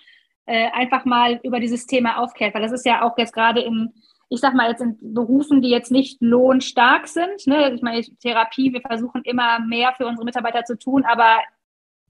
äh, 0.47 0.71
einfach 0.71 1.05
mal 1.05 1.41
über 1.43 1.59
dieses 1.59 1.87
Thema 1.87 2.19
aufklärt, 2.19 2.55
weil 2.55 2.63
das 2.63 2.73
ist 2.73 2.87
ja 2.87 3.03
auch 3.03 3.19
jetzt 3.19 3.33
gerade 3.33 3.61
in, 3.61 3.93
ich 4.29 4.39
sag 4.39 4.55
mal, 4.55 4.71
jetzt 4.71 4.81
in 4.81 4.97
Berufen, 5.01 5.61
die 5.61 5.71
jetzt 5.71 5.91
nicht 5.91 6.19
lohnstark 6.21 7.09
sind. 7.09 7.47
Ne? 7.47 7.73
Ich 7.75 7.83
meine, 7.83 8.03
Therapie, 8.23 8.73
wir 8.73 8.81
versuchen 8.81 9.23
immer 9.25 9.59
mehr 9.59 9.93
für 9.97 10.07
unsere 10.07 10.25
Mitarbeiter 10.25 10.65
zu 10.65 10.79
tun, 10.79 11.05
aber 11.05 11.41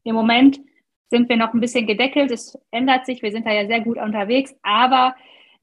im 0.04 0.14
Moment 0.14 0.60
sind 1.08 1.30
wir 1.30 1.36
noch 1.36 1.54
ein 1.54 1.60
bisschen 1.60 1.86
gedeckelt. 1.86 2.30
Es 2.30 2.58
ändert 2.70 3.06
sich, 3.06 3.22
wir 3.22 3.32
sind 3.32 3.46
da 3.46 3.52
ja 3.52 3.66
sehr 3.66 3.80
gut 3.80 3.96
unterwegs, 3.96 4.54
aber 4.62 5.14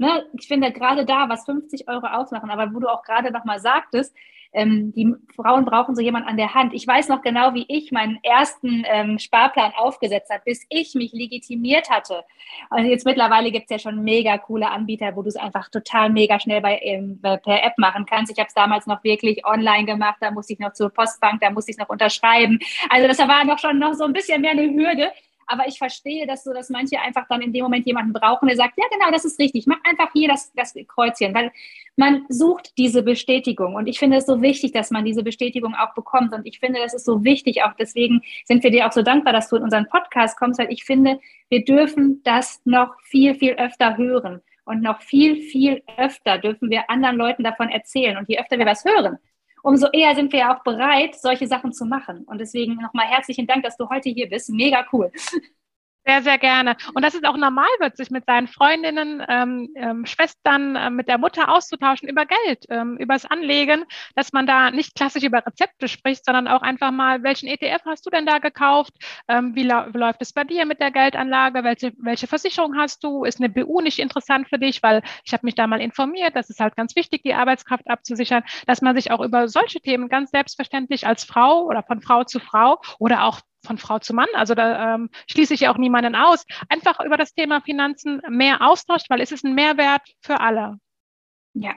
ne, 0.03 0.25
ich 0.37 0.47
finde 0.47 0.71
gerade 0.71 1.05
da, 1.05 1.29
was 1.29 1.45
50 1.45 1.87
Euro 1.87 2.07
ausmachen, 2.07 2.49
aber 2.49 2.73
wo 2.73 2.79
du 2.79 2.87
auch 2.87 3.03
gerade 3.03 3.31
nochmal 3.31 3.59
sagtest, 3.59 4.13
ähm, 4.53 4.93
die 4.93 5.13
Frauen 5.35 5.65
brauchen 5.65 5.95
so 5.95 6.01
jemand 6.01 6.27
an 6.27 6.37
der 6.37 6.53
Hand. 6.53 6.73
Ich 6.73 6.85
weiß 6.85 7.09
noch 7.09 7.21
genau, 7.21 7.53
wie 7.55 7.65
ich 7.67 7.91
meinen 7.91 8.19
ersten 8.21 8.83
ähm, 8.85 9.17
Sparplan 9.17 9.73
aufgesetzt 9.75 10.29
habe, 10.31 10.43
bis 10.45 10.65
ich 10.69 10.93
mich 10.93 11.11
legitimiert 11.11 11.89
hatte. 11.89 12.23
Und 12.69 12.85
jetzt 12.85 13.05
mittlerweile 13.05 13.51
gibt 13.51 13.65
es 13.65 13.71
ja 13.71 13.79
schon 13.79 14.03
mega 14.03 14.37
coole 14.37 14.69
Anbieter, 14.69 15.15
wo 15.15 15.23
du 15.23 15.29
es 15.29 15.35
einfach 15.35 15.69
total 15.69 16.11
mega 16.11 16.39
schnell 16.39 16.61
bei, 16.61 16.79
ähm, 16.83 17.19
per 17.21 17.63
App 17.63 17.77
machen 17.77 18.05
kannst. 18.05 18.31
Ich 18.31 18.37
habe 18.37 18.47
es 18.47 18.53
damals 18.53 18.85
noch 18.85 19.03
wirklich 19.03 19.43
online 19.45 19.85
gemacht, 19.85 20.17
da 20.19 20.29
musste 20.29 20.53
ich 20.53 20.59
noch 20.59 20.73
zur 20.73 20.91
Postbank, 20.91 21.41
da 21.41 21.49
musste 21.49 21.71
ich 21.71 21.77
noch 21.77 21.89
unterschreiben. 21.89 22.59
Also 22.89 23.07
das 23.07 23.17
war 23.17 23.43
noch 23.45 23.57
schon 23.57 23.79
noch 23.79 23.93
so 23.93 24.03
ein 24.03 24.13
bisschen 24.13 24.41
mehr 24.41 24.51
eine 24.51 24.71
Hürde. 24.71 25.11
Aber 25.47 25.67
ich 25.67 25.77
verstehe 25.77 26.27
das 26.27 26.43
so, 26.43 26.53
dass 26.53 26.69
manche 26.69 26.99
einfach 26.99 27.27
dann 27.27 27.41
in 27.41 27.53
dem 27.53 27.63
Moment 27.63 27.85
jemanden 27.85 28.13
brauchen, 28.13 28.47
der 28.47 28.57
sagt, 28.57 28.77
ja 28.77 28.85
genau, 28.91 29.11
das 29.11 29.25
ist 29.25 29.39
richtig, 29.39 29.67
mach 29.67 29.79
einfach 29.83 30.11
hier 30.13 30.27
das, 30.27 30.51
das 30.53 30.73
Kreuzchen, 30.87 31.33
weil 31.33 31.51
man 31.95 32.25
sucht 32.29 32.77
diese 32.77 33.03
Bestätigung. 33.03 33.75
Und 33.75 33.87
ich 33.87 33.99
finde 33.99 34.17
es 34.17 34.25
so 34.25 34.41
wichtig, 34.41 34.71
dass 34.71 34.91
man 34.91 35.05
diese 35.05 35.23
Bestätigung 35.23 35.75
auch 35.75 35.93
bekommt. 35.93 36.33
Und 36.33 36.45
ich 36.45 36.59
finde, 36.59 36.79
das 36.79 36.93
ist 36.93 37.05
so 37.05 37.23
wichtig, 37.23 37.63
auch 37.63 37.73
deswegen 37.73 38.21
sind 38.45 38.63
wir 38.63 38.71
dir 38.71 38.87
auch 38.87 38.91
so 38.91 39.01
dankbar, 39.01 39.33
dass 39.33 39.49
du 39.49 39.57
in 39.57 39.63
unseren 39.63 39.87
Podcast 39.87 40.37
kommst, 40.37 40.59
weil 40.59 40.71
ich 40.71 40.83
finde, 40.83 41.19
wir 41.49 41.63
dürfen 41.63 42.21
das 42.23 42.61
noch 42.65 42.99
viel, 43.01 43.35
viel 43.35 43.53
öfter 43.53 43.97
hören. 43.97 44.41
Und 44.65 44.81
noch 44.81 45.01
viel, 45.01 45.41
viel 45.41 45.83
öfter 45.97 46.37
dürfen 46.37 46.69
wir 46.69 46.89
anderen 46.89 47.17
Leuten 47.17 47.43
davon 47.43 47.69
erzählen. 47.69 48.17
Und 48.17 48.29
je 48.29 48.39
öfter 48.39 48.57
wir 48.57 48.65
was 48.65 48.85
hören, 48.85 49.17
umso 49.63 49.87
eher 49.91 50.13
sind 50.13 50.31
wir 50.31 50.39
ja 50.39 50.55
auch 50.55 50.63
bereit, 50.63 51.15
solche 51.15 51.47
Sachen 51.47 51.73
zu 51.73 51.85
machen. 51.85 52.25
Und 52.25 52.39
deswegen 52.39 52.75
nochmal 52.75 53.07
herzlichen 53.07 53.47
Dank, 53.47 53.63
dass 53.63 53.77
du 53.77 53.89
heute 53.89 54.09
hier 54.09 54.29
bist. 54.29 54.49
Mega 54.49 54.85
cool. 54.91 55.11
Sehr, 56.05 56.21
sehr 56.21 56.37
gerne. 56.37 56.75
Und 56.93 57.01
dass 57.03 57.13
es 57.13 57.23
auch 57.23 57.37
normal 57.37 57.69
wird, 57.79 57.95
sich 57.95 58.11
mit 58.11 58.25
seinen 58.25 58.47
Freundinnen, 58.47 59.23
ähm, 59.29 59.69
ähm, 59.75 60.05
Schwestern, 60.05 60.75
äh, 60.75 60.89
mit 60.89 61.07
der 61.07 61.17
Mutter 61.17 61.47
auszutauschen 61.47 62.09
über 62.09 62.25
Geld, 62.25 62.65
ähm, 62.69 62.97
übers 62.97 63.23
Anlegen, 63.23 63.85
dass 64.13 64.33
man 64.33 64.45
da 64.45 64.69
nicht 64.71 64.95
klassisch 64.95 65.23
über 65.23 65.45
Rezepte 65.45 65.87
spricht, 65.87 66.25
sondern 66.25 66.49
auch 66.49 66.61
einfach 66.61 66.91
mal, 66.91 67.23
welchen 67.23 67.47
ETF 67.47 67.83
hast 67.85 68.05
du 68.05 68.09
denn 68.09 68.25
da 68.25 68.39
gekauft? 68.39 68.93
Ähm, 69.29 69.55
wie, 69.55 69.63
wie, 69.63 69.97
läuft 69.97 70.21
es 70.21 70.33
bei 70.33 70.43
dir 70.43 70.65
mit 70.65 70.81
der 70.81 70.91
Geldanlage? 70.91 71.63
Welche, 71.63 71.93
welche 71.97 72.27
Versicherung 72.27 72.77
hast 72.77 73.01
du? 73.05 73.23
Ist 73.23 73.39
eine 73.39 73.47
BU 73.47 73.79
nicht 73.79 73.99
interessant 73.99 74.49
für 74.49 74.59
dich? 74.59 74.83
Weil 74.83 75.03
ich 75.23 75.31
habe 75.31 75.45
mich 75.45 75.55
da 75.55 75.67
mal 75.67 75.79
informiert, 75.79 76.35
das 76.35 76.49
ist 76.49 76.59
halt 76.59 76.75
ganz 76.75 76.97
wichtig, 76.97 77.23
die 77.23 77.33
Arbeitskraft 77.33 77.89
abzusichern, 77.89 78.43
dass 78.67 78.81
man 78.81 78.93
sich 78.93 79.11
auch 79.11 79.21
über 79.21 79.47
solche 79.47 79.79
Themen 79.79 80.09
ganz 80.09 80.31
selbstverständlich 80.31 81.07
als 81.07 81.23
Frau 81.23 81.63
oder 81.63 81.81
von 81.81 82.01
Frau 82.01 82.25
zu 82.25 82.41
Frau 82.41 82.81
oder 82.99 83.23
auch 83.23 83.39
von 83.65 83.77
Frau 83.77 83.99
zu 83.99 84.13
Mann, 84.13 84.27
also 84.33 84.55
da 84.55 84.95
ähm, 84.95 85.09
schließe 85.29 85.53
ich 85.53 85.61
ja 85.61 85.73
auch 85.73 85.77
niemanden 85.77 86.15
aus, 86.15 86.45
einfach 86.69 86.99
über 86.99 87.17
das 87.17 87.33
Thema 87.33 87.61
Finanzen 87.61 88.21
mehr 88.29 88.61
austauscht, 88.61 89.09
weil 89.09 89.21
es 89.21 89.31
ist 89.31 89.45
ein 89.45 89.55
Mehrwert 89.55 90.01
für 90.21 90.39
alle. 90.39 90.77
Ja, 91.53 91.75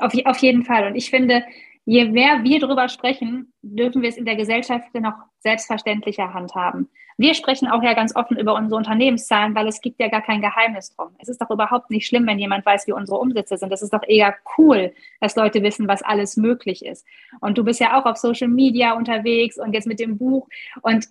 auf, 0.00 0.14
auf 0.24 0.38
jeden 0.38 0.64
Fall. 0.64 0.86
Und 0.86 0.96
ich 0.96 1.10
finde, 1.10 1.44
je 1.90 2.04
mehr 2.04 2.44
wir 2.44 2.60
darüber 2.60 2.88
sprechen, 2.88 3.52
dürfen 3.62 4.00
wir 4.00 4.10
es 4.10 4.16
in 4.16 4.24
der 4.24 4.36
Gesellschaft 4.36 4.94
noch 4.94 5.14
selbstverständlicher 5.40 6.32
handhaben. 6.32 6.88
Wir 7.18 7.34
sprechen 7.34 7.66
auch 7.66 7.82
ja 7.82 7.94
ganz 7.94 8.14
offen 8.14 8.38
über 8.38 8.54
unsere 8.54 8.76
Unternehmenszahlen, 8.76 9.56
weil 9.56 9.66
es 9.66 9.80
gibt 9.80 9.98
ja 9.98 10.06
gar 10.06 10.22
kein 10.22 10.40
Geheimnis 10.40 10.94
drum. 10.94 11.08
Es 11.18 11.28
ist 11.28 11.40
doch 11.40 11.50
überhaupt 11.50 11.90
nicht 11.90 12.06
schlimm, 12.06 12.28
wenn 12.28 12.38
jemand 12.38 12.64
weiß, 12.64 12.86
wie 12.86 12.92
unsere 12.92 13.18
Umsätze 13.18 13.56
sind. 13.56 13.72
Es 13.72 13.82
ist 13.82 13.92
doch 13.92 14.04
eher 14.06 14.36
cool, 14.56 14.92
dass 15.20 15.34
Leute 15.34 15.64
wissen, 15.64 15.88
was 15.88 16.02
alles 16.02 16.36
möglich 16.36 16.84
ist. 16.84 17.04
Und 17.40 17.58
du 17.58 17.64
bist 17.64 17.80
ja 17.80 18.00
auch 18.00 18.06
auf 18.06 18.18
Social 18.18 18.48
Media 18.48 18.92
unterwegs 18.92 19.58
und 19.58 19.72
jetzt 19.72 19.88
mit 19.88 19.98
dem 19.98 20.16
Buch. 20.16 20.48
Und 20.82 21.08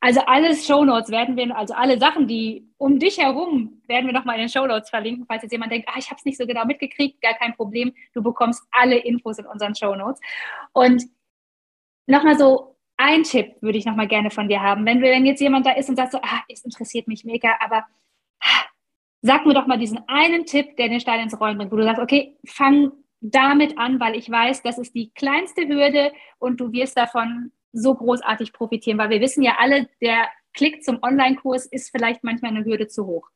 also 0.00 0.20
alles 0.20 0.66
Shownotes 0.66 1.10
werden 1.10 1.36
wir, 1.36 1.54
also 1.54 1.74
alle 1.74 1.98
Sachen, 1.98 2.26
die 2.26 2.66
um 2.78 2.98
dich 2.98 3.18
herum, 3.18 3.82
werden 3.86 4.06
wir 4.06 4.14
nochmal 4.14 4.36
in 4.36 4.42
den 4.42 4.48
Shownotes 4.48 4.88
verlinken, 4.88 5.26
falls 5.26 5.42
jetzt 5.42 5.52
jemand 5.52 5.72
denkt, 5.72 5.88
ah, 5.90 5.98
ich 5.98 6.08
habe 6.10 6.18
es 6.18 6.24
nicht 6.24 6.38
so 6.38 6.46
genau 6.46 6.64
mitgekriegt, 6.64 7.20
gar 7.20 7.34
kein 7.34 7.54
Problem. 7.54 7.92
Du 8.14 8.22
bekommst 8.22 8.62
alle 8.70 8.96
Infos 8.96 9.38
in 9.38 9.46
unseren 9.46 9.74
Shownotes. 9.74 10.20
Und 10.72 11.04
nochmal 12.06 12.38
so 12.38 12.78
ein 12.96 13.24
Tipp 13.24 13.56
würde 13.60 13.76
ich 13.76 13.84
nochmal 13.84 14.08
gerne 14.08 14.30
von 14.30 14.48
dir 14.48 14.62
haben. 14.62 14.86
Wenn, 14.86 15.02
wenn 15.02 15.26
jetzt 15.26 15.40
jemand 15.40 15.66
da 15.66 15.72
ist 15.72 15.90
und 15.90 15.96
sagt 15.96 16.12
so, 16.12 16.18
ah, 16.22 16.44
es 16.48 16.64
interessiert 16.64 17.06
mich 17.06 17.24
mega, 17.24 17.56
aber 17.60 17.84
sag 19.22 19.44
mir 19.44 19.54
doch 19.54 19.66
mal 19.66 19.78
diesen 19.78 20.00
einen 20.08 20.46
Tipp, 20.46 20.76
der 20.78 20.88
den 20.88 21.00
Stein 21.00 21.20
ins 21.20 21.38
Rollen 21.38 21.58
bringt, 21.58 21.72
wo 21.72 21.76
du 21.76 21.84
sagst, 21.84 22.00
okay, 22.00 22.38
fang 22.46 22.92
damit 23.20 23.76
an, 23.76 24.00
weil 24.00 24.16
ich 24.16 24.30
weiß, 24.30 24.62
das 24.62 24.78
ist 24.78 24.94
die 24.94 25.10
kleinste 25.10 25.68
Hürde 25.68 26.12
und 26.38 26.58
du 26.58 26.72
wirst 26.72 26.96
davon 26.96 27.52
so 27.72 27.94
großartig 27.94 28.52
profitieren, 28.52 28.98
weil 28.98 29.10
wir 29.10 29.20
wissen 29.20 29.42
ja 29.42 29.56
alle, 29.58 29.88
der 30.00 30.28
Klick 30.54 30.82
zum 30.82 30.98
Online-Kurs 31.02 31.66
ist 31.66 31.90
vielleicht 31.90 32.24
manchmal 32.24 32.50
eine 32.50 32.64
Hürde 32.64 32.88
zu 32.88 33.06
hoch. 33.06 33.28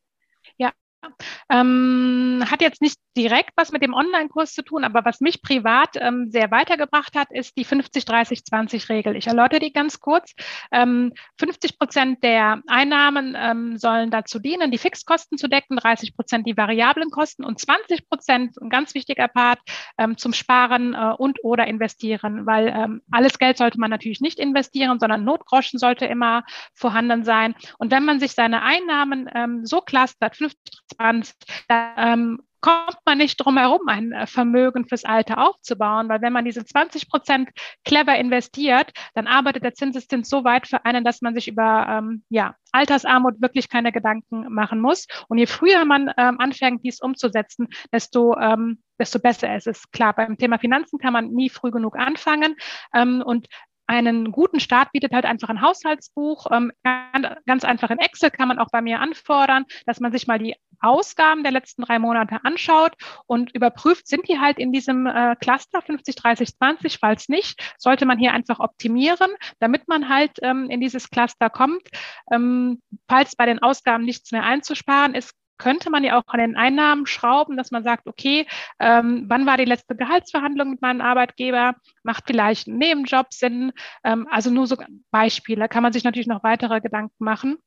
Ähm, 1.51 2.45
hat 2.51 2.61
jetzt 2.61 2.83
nicht 2.83 2.99
direkt 3.17 3.51
was 3.57 3.73
mit 3.73 3.83
dem 3.83 3.95
Online-Kurs 3.95 4.53
zu 4.53 4.63
tun, 4.63 4.85
aber 4.85 5.05
was 5.05 5.21
mich 5.21 5.43
privat 5.43 5.91
ähm, 5.97 6.31
sehr 6.31 6.51
weitergebracht 6.51 7.15
hat, 7.17 7.29
ist 7.31 7.57
die 7.57 7.65
50-30-20-Regel. 7.65 9.17
Ich 9.17 9.27
erläutere 9.27 9.61
die 9.61 9.73
ganz 9.73 10.01
kurz. 10.01 10.35
Ähm, 10.73 11.13
50 11.39 11.79
Prozent 11.79 12.25
der 12.25 12.63
Einnahmen 12.67 13.37
ähm, 13.39 13.79
sollen 13.79 14.11
dazu 14.11 14.39
dienen, 14.39 14.71
die 14.71 14.79
Fixkosten 14.79 15.39
zu 15.39 15.49
decken, 15.49 15.77
30 15.77 16.17
Prozent 16.17 16.47
die 16.47 16.57
variablen 16.57 17.11
Kosten 17.11 17.45
und 17.45 17.61
20 17.61 18.09
Prozent, 18.09 18.61
ein 18.61 18.71
ganz 18.71 18.95
wichtiger 18.95 19.29
Part, 19.29 19.61
ähm, 19.99 20.17
zum 20.17 20.33
Sparen 20.33 20.95
äh, 20.95 21.15
und 21.17 21.39
oder 21.45 21.67
investieren, 21.67 22.47
weil 22.47 22.69
ähm, 22.69 23.03
alles 23.11 23.39
Geld 23.39 23.59
sollte 23.59 23.79
man 23.79 23.91
natürlich 23.91 24.21
nicht 24.21 24.39
investieren, 24.39 24.99
sondern 24.99 25.25
Notgroschen 25.25 25.79
sollte 25.79 26.07
immer 26.07 26.45
vorhanden 26.75 27.25
sein. 27.25 27.55
Und 27.79 27.93
wenn 27.93 28.05
man 28.05 28.19
sich 28.19 28.33
seine 28.33 28.63
Einnahmen 28.63 29.65
so 29.65 29.81
clustert, 29.81 30.37
50 30.37 30.85
20, 30.97 31.35
da 31.69 31.95
ähm, 31.97 32.41
kommt 32.65 32.97
man 33.05 33.19
nicht 33.19 33.37
drum 33.37 33.59
herum, 33.59 33.83
ein 33.89 34.13
äh, 34.13 34.27
Vermögen 34.27 34.87
fürs 34.87 35.05
Alter 35.05 35.47
aufzubauen, 35.47 36.09
weil 36.09 36.23
wenn 36.23 36.33
man 36.33 36.47
diese 36.47 36.65
20 36.65 37.11
Prozent 37.11 37.51
clever 37.85 38.17
investiert, 38.17 38.91
dann 39.13 39.27
arbeitet 39.27 39.65
der 39.65 39.75
Zinseszins 39.75 40.31
so 40.31 40.45
weit 40.45 40.67
für 40.67 40.83
einen, 40.87 41.05
dass 41.05 41.21
man 41.21 41.35
sich 41.35 41.47
über 41.47 41.87
ähm, 41.91 42.25
ja, 42.31 42.55
Altersarmut 42.73 43.43
wirklich 43.43 43.69
keine 43.69 43.93
Gedanken 43.93 44.51
machen 44.51 44.81
muss. 44.81 45.07
Und 45.29 45.37
je 45.37 45.45
früher 45.45 45.85
man 45.85 46.11
ähm, 46.17 46.41
anfängt, 46.41 46.83
dies 46.85 47.03
umzusetzen, 47.03 47.69
desto 47.93 48.35
ähm, 48.39 48.79
desto 48.99 49.19
besser 49.19 49.55
ist 49.55 49.67
es. 49.67 49.91
Klar, 49.91 50.15
beim 50.15 50.39
Thema 50.39 50.59
Finanzen 50.59 50.99
kann 50.99 51.13
man 51.13 51.33
nie 51.33 51.51
früh 51.51 51.71
genug 51.71 51.99
anfangen. 51.99 52.57
Ähm, 52.95 53.23
und 53.23 53.47
einen 53.87 54.33
guten 54.33 54.61
Start 54.61 54.93
bietet 54.93 55.13
halt 55.13 55.27
einfach 55.27 55.51
ein 55.51 55.61
Haushaltsbuch. 55.61 56.47
Ähm, 56.51 56.73
ganz 57.47 57.65
einfach 57.65 57.91
in 57.91 57.99
Excel 57.99 58.31
kann 58.31 58.49
man 58.49 58.59
auch 58.59 58.71
bei 58.73 58.81
mir 58.81 59.01
anfordern, 59.01 59.65
dass 59.85 60.01
man 60.01 60.13
sich 60.13 60.27
mal 60.27 60.39
die 60.39 60.57
Ausgaben 60.81 61.43
der 61.43 61.53
letzten 61.53 61.83
drei 61.83 61.99
Monate 61.99 62.41
anschaut 62.45 62.95
und 63.27 63.55
überprüft, 63.55 64.07
sind 64.07 64.29
die 64.29 64.39
halt 64.39 64.59
in 64.59 64.73
diesem 64.73 65.07
äh, 65.07 65.37
Cluster 65.41 65.83
50, 65.83 66.15
30, 66.17 66.57
20? 66.57 66.99
Falls 66.99 67.29
nicht, 67.29 67.75
sollte 67.79 68.07
man 68.07 68.19
hier 68.19 68.33
einfach 68.33 68.61
optimieren, 68.61 69.31
damit 69.61 69.89
man 69.89 70.09
halt 70.09 70.33
ähm, 70.43 70.71
in 70.71 70.81
dieses 70.81 71.11
Cluster 71.11 71.51
kommt. 71.51 71.89
Ähm, 72.33 72.81
falls 73.09 73.37
bei 73.37 73.47
den 73.47 73.63
Ausgaben 73.63 74.05
nichts 74.05 74.33
mehr 74.33 74.45
einzusparen 74.45 75.15
ist, 75.15 75.35
könnte 75.59 75.91
man 75.91 76.05
ja 76.05 76.19
auch 76.19 76.25
an 76.27 76.41
den 76.41 76.57
Einnahmen 76.57 77.07
schrauben, 77.07 77.57
dass 77.57 77.71
man 77.71 77.85
sagt, 77.85 78.07
okay, 78.07 78.47
ähm, 78.81 79.25
wann 79.29 79.47
war 79.47 79.57
die 79.57 79.65
letzte 79.65 79.95
Gehaltsverhandlung 79.95 80.71
mit 80.71 80.83
meinem 80.83 81.01
Arbeitgeber? 81.01 81.75
Macht 82.03 82.25
vielleicht 82.27 82.67
ein 82.67 82.79
Nebenjob 82.79 83.33
Sinn? 83.33 83.73
Ähm, 84.03 84.27
also 84.31 84.51
nur 84.51 84.67
so 84.67 84.77
Beispiele. 85.11 85.69
Kann 85.69 85.83
man 85.83 85.93
sich 85.93 86.05
natürlich 86.05 86.27
noch 86.27 86.43
weitere 86.43 86.81
Gedanken 86.81 87.25
machen. 87.25 87.59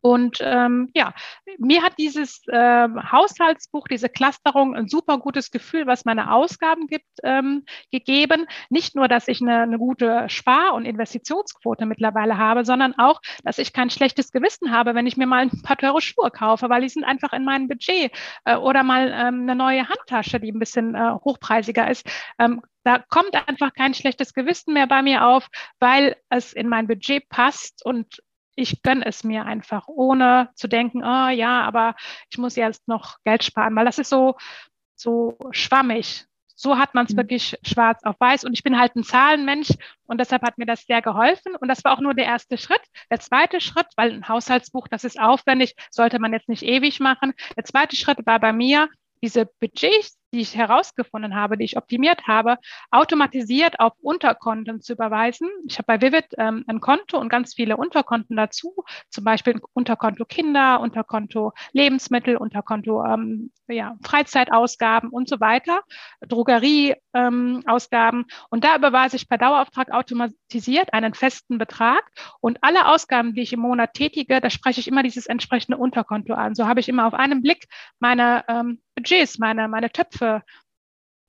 Und 0.00 0.38
ähm, 0.40 0.90
ja, 0.94 1.12
mir 1.58 1.82
hat 1.82 1.94
dieses 1.98 2.42
äh, 2.48 2.88
Haushaltsbuch, 3.10 3.88
diese 3.88 4.08
Clusterung 4.08 4.76
ein 4.76 4.88
super 4.88 5.18
gutes 5.18 5.50
Gefühl, 5.50 5.86
was 5.86 6.04
meine 6.04 6.32
Ausgaben 6.32 6.86
gibt, 6.86 7.06
ähm, 7.24 7.64
gegeben. 7.90 8.46
Nicht 8.70 8.94
nur, 8.94 9.08
dass 9.08 9.28
ich 9.28 9.40
eine, 9.40 9.62
eine 9.62 9.78
gute 9.78 10.28
Spar- 10.28 10.74
und 10.74 10.84
Investitionsquote 10.84 11.86
mittlerweile 11.86 12.38
habe, 12.38 12.64
sondern 12.64 12.94
auch, 12.98 13.20
dass 13.42 13.58
ich 13.58 13.72
kein 13.72 13.90
schlechtes 13.90 14.32
Gewissen 14.32 14.70
habe, 14.70 14.94
wenn 14.94 15.06
ich 15.06 15.16
mir 15.16 15.26
mal 15.26 15.42
ein 15.42 15.62
paar 15.62 15.76
teure 15.76 16.00
Schuhe 16.00 16.30
kaufe, 16.30 16.68
weil 16.68 16.82
die 16.82 16.88
sind 16.88 17.04
einfach 17.04 17.32
in 17.32 17.44
meinem 17.44 17.68
Budget 17.68 18.12
äh, 18.44 18.56
oder 18.56 18.82
mal 18.82 19.08
ähm, 19.08 19.42
eine 19.42 19.54
neue 19.54 19.88
Handtasche, 19.88 20.40
die 20.40 20.52
ein 20.52 20.58
bisschen 20.58 20.94
äh, 20.94 21.12
hochpreisiger 21.24 21.90
ist. 21.90 22.06
Ähm, 22.38 22.62
da 22.84 23.00
kommt 23.08 23.34
einfach 23.48 23.72
kein 23.72 23.94
schlechtes 23.94 24.32
Gewissen 24.32 24.72
mehr 24.72 24.86
bei 24.86 25.02
mir 25.02 25.26
auf, 25.26 25.48
weil 25.80 26.16
es 26.28 26.52
in 26.52 26.68
mein 26.68 26.86
Budget 26.86 27.28
passt 27.28 27.84
und 27.84 28.22
ich 28.56 28.82
gönne 28.82 29.04
es 29.06 29.22
mir 29.22 29.44
einfach, 29.44 29.86
ohne 29.86 30.50
zu 30.54 30.66
denken, 30.66 31.04
oh 31.04 31.28
ja, 31.28 31.62
aber 31.62 31.94
ich 32.30 32.38
muss 32.38 32.56
jetzt 32.56 32.88
noch 32.88 33.18
Geld 33.24 33.44
sparen, 33.44 33.76
weil 33.76 33.84
das 33.84 33.98
ist 33.98 34.08
so, 34.08 34.36
so 34.96 35.36
schwammig. 35.52 36.24
So 36.58 36.78
hat 36.78 36.94
man 36.94 37.04
es 37.04 37.12
mhm. 37.12 37.18
wirklich 37.18 37.58
schwarz 37.62 38.02
auf 38.02 38.16
weiß. 38.18 38.44
Und 38.44 38.54
ich 38.54 38.62
bin 38.62 38.78
halt 38.78 38.96
ein 38.96 39.04
Zahlenmensch 39.04 39.74
und 40.06 40.18
deshalb 40.18 40.42
hat 40.42 40.56
mir 40.56 40.64
das 40.64 40.86
sehr 40.86 41.02
geholfen. 41.02 41.54
Und 41.54 41.68
das 41.68 41.84
war 41.84 41.92
auch 41.92 42.00
nur 42.00 42.14
der 42.14 42.24
erste 42.24 42.56
Schritt. 42.56 42.80
Der 43.10 43.20
zweite 43.20 43.60
Schritt, 43.60 43.86
weil 43.96 44.10
ein 44.10 44.28
Haushaltsbuch, 44.28 44.88
das 44.88 45.04
ist 45.04 45.20
aufwendig, 45.20 45.74
sollte 45.90 46.18
man 46.18 46.32
jetzt 46.32 46.48
nicht 46.48 46.62
ewig 46.62 46.98
machen. 46.98 47.34
Der 47.56 47.64
zweite 47.64 47.94
Schritt 47.94 48.24
war 48.24 48.40
bei 48.40 48.54
mir, 48.54 48.88
diese 49.22 49.46
Budgets, 49.60 50.15
die 50.32 50.40
ich 50.40 50.56
herausgefunden 50.56 51.34
habe, 51.34 51.56
die 51.56 51.64
ich 51.64 51.76
optimiert 51.76 52.26
habe, 52.26 52.58
automatisiert 52.90 53.80
auf 53.80 53.92
Unterkonten 54.00 54.80
zu 54.80 54.92
überweisen. 54.94 55.48
Ich 55.66 55.78
habe 55.78 55.86
bei 55.86 56.00
Vivid 56.00 56.26
ähm, 56.38 56.64
ein 56.66 56.80
Konto 56.80 57.18
und 57.18 57.28
ganz 57.28 57.54
viele 57.54 57.76
Unterkonten 57.76 58.36
dazu, 58.36 58.84
zum 59.10 59.24
Beispiel 59.24 59.60
Unterkonto 59.72 60.24
Kinder, 60.24 60.80
Unterkonto 60.80 61.52
Lebensmittel, 61.72 62.36
Unterkonto 62.36 63.04
ähm, 63.04 63.52
ja, 63.68 63.96
Freizeitausgaben 64.02 65.10
und 65.10 65.28
so 65.28 65.40
weiter, 65.40 65.80
Drogerieausgaben. 66.20 68.20
Ähm, 68.20 68.26
und 68.50 68.64
da 68.64 68.76
überweise 68.76 69.16
ich 69.16 69.28
per 69.28 69.38
Dauerauftrag 69.38 69.90
automatisiert 69.90 70.92
einen 70.92 71.14
festen 71.14 71.58
Betrag 71.58 72.02
und 72.40 72.58
alle 72.62 72.88
Ausgaben, 72.88 73.34
die 73.34 73.42
ich 73.42 73.52
im 73.52 73.60
Monat 73.60 73.94
tätige, 73.94 74.40
da 74.40 74.50
spreche 74.50 74.80
ich 74.80 74.88
immer 74.88 75.02
dieses 75.02 75.26
entsprechende 75.26 75.78
Unterkonto 75.78 76.34
an. 76.34 76.54
So 76.54 76.66
habe 76.66 76.80
ich 76.80 76.88
immer 76.88 77.06
auf 77.06 77.14
einen 77.14 77.42
Blick 77.42 77.66
meine 77.98 78.44
ähm, 78.48 78.80
Budgets, 78.94 79.38
meine, 79.38 79.68
meine 79.68 79.90
Töpfe 79.90 80.42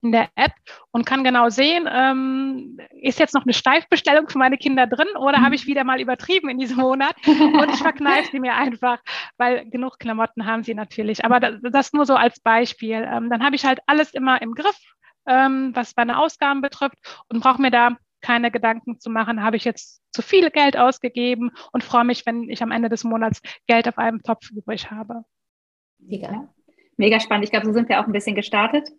in 0.01 0.11
der 0.11 0.29
App 0.35 0.53
und 0.91 1.05
kann 1.05 1.23
genau 1.23 1.49
sehen, 1.49 1.87
ähm, 1.91 2.79
ist 3.01 3.19
jetzt 3.19 3.33
noch 3.33 3.43
eine 3.43 3.53
Steifbestellung 3.53 4.29
für 4.29 4.37
meine 4.37 4.57
Kinder 4.57 4.87
drin 4.87 5.07
oder 5.17 5.41
habe 5.41 5.55
ich 5.55 5.65
wieder 5.65 5.83
mal 5.83 5.99
übertrieben 5.99 6.49
in 6.49 6.59
diesem 6.59 6.77
Monat 6.77 7.15
und 7.27 7.69
ich 7.69 7.79
verkneife 7.79 8.29
sie 8.31 8.39
mir 8.39 8.53
einfach, 8.53 8.99
weil 9.37 9.69
genug 9.69 9.99
Klamotten 9.99 10.45
haben 10.45 10.63
sie 10.63 10.75
natürlich. 10.75 11.25
Aber 11.25 11.39
das, 11.39 11.55
das 11.61 11.93
nur 11.93 12.05
so 12.05 12.15
als 12.15 12.39
Beispiel. 12.39 13.07
Ähm, 13.11 13.29
dann 13.29 13.43
habe 13.43 13.55
ich 13.55 13.65
halt 13.65 13.79
alles 13.87 14.13
immer 14.13 14.41
im 14.41 14.53
Griff, 14.53 14.77
ähm, 15.27 15.71
was 15.73 15.95
meine 15.95 16.19
Ausgaben 16.19 16.61
betrifft 16.61 16.97
und 17.29 17.41
brauche 17.41 17.61
mir 17.61 17.71
da 17.71 17.97
keine 18.21 18.51
Gedanken 18.51 18.99
zu 18.99 19.09
machen, 19.09 19.43
habe 19.43 19.57
ich 19.57 19.63
jetzt 19.63 20.01
zu 20.11 20.21
viel 20.21 20.49
Geld 20.49 20.75
ausgegeben 20.75 21.51
und 21.71 21.83
freue 21.83 22.03
mich, 22.03 22.25
wenn 22.25 22.49
ich 22.49 22.63
am 22.63 22.71
Ende 22.71 22.89
des 22.89 23.03
Monats 23.03 23.41
Geld 23.67 23.87
auf 23.87 23.97
einem 23.97 24.23
Topf 24.23 24.49
übrig 24.51 24.89
habe. 24.89 25.23
Mega 25.99 26.49
mega 26.97 27.19
spannend. 27.19 27.45
Ich 27.45 27.51
glaube, 27.51 27.65
so 27.65 27.73
sind 27.73 27.89
wir 27.89 27.99
auch 27.99 28.07
ein 28.07 28.11
bisschen 28.11 28.35
gestartet. 28.35 28.89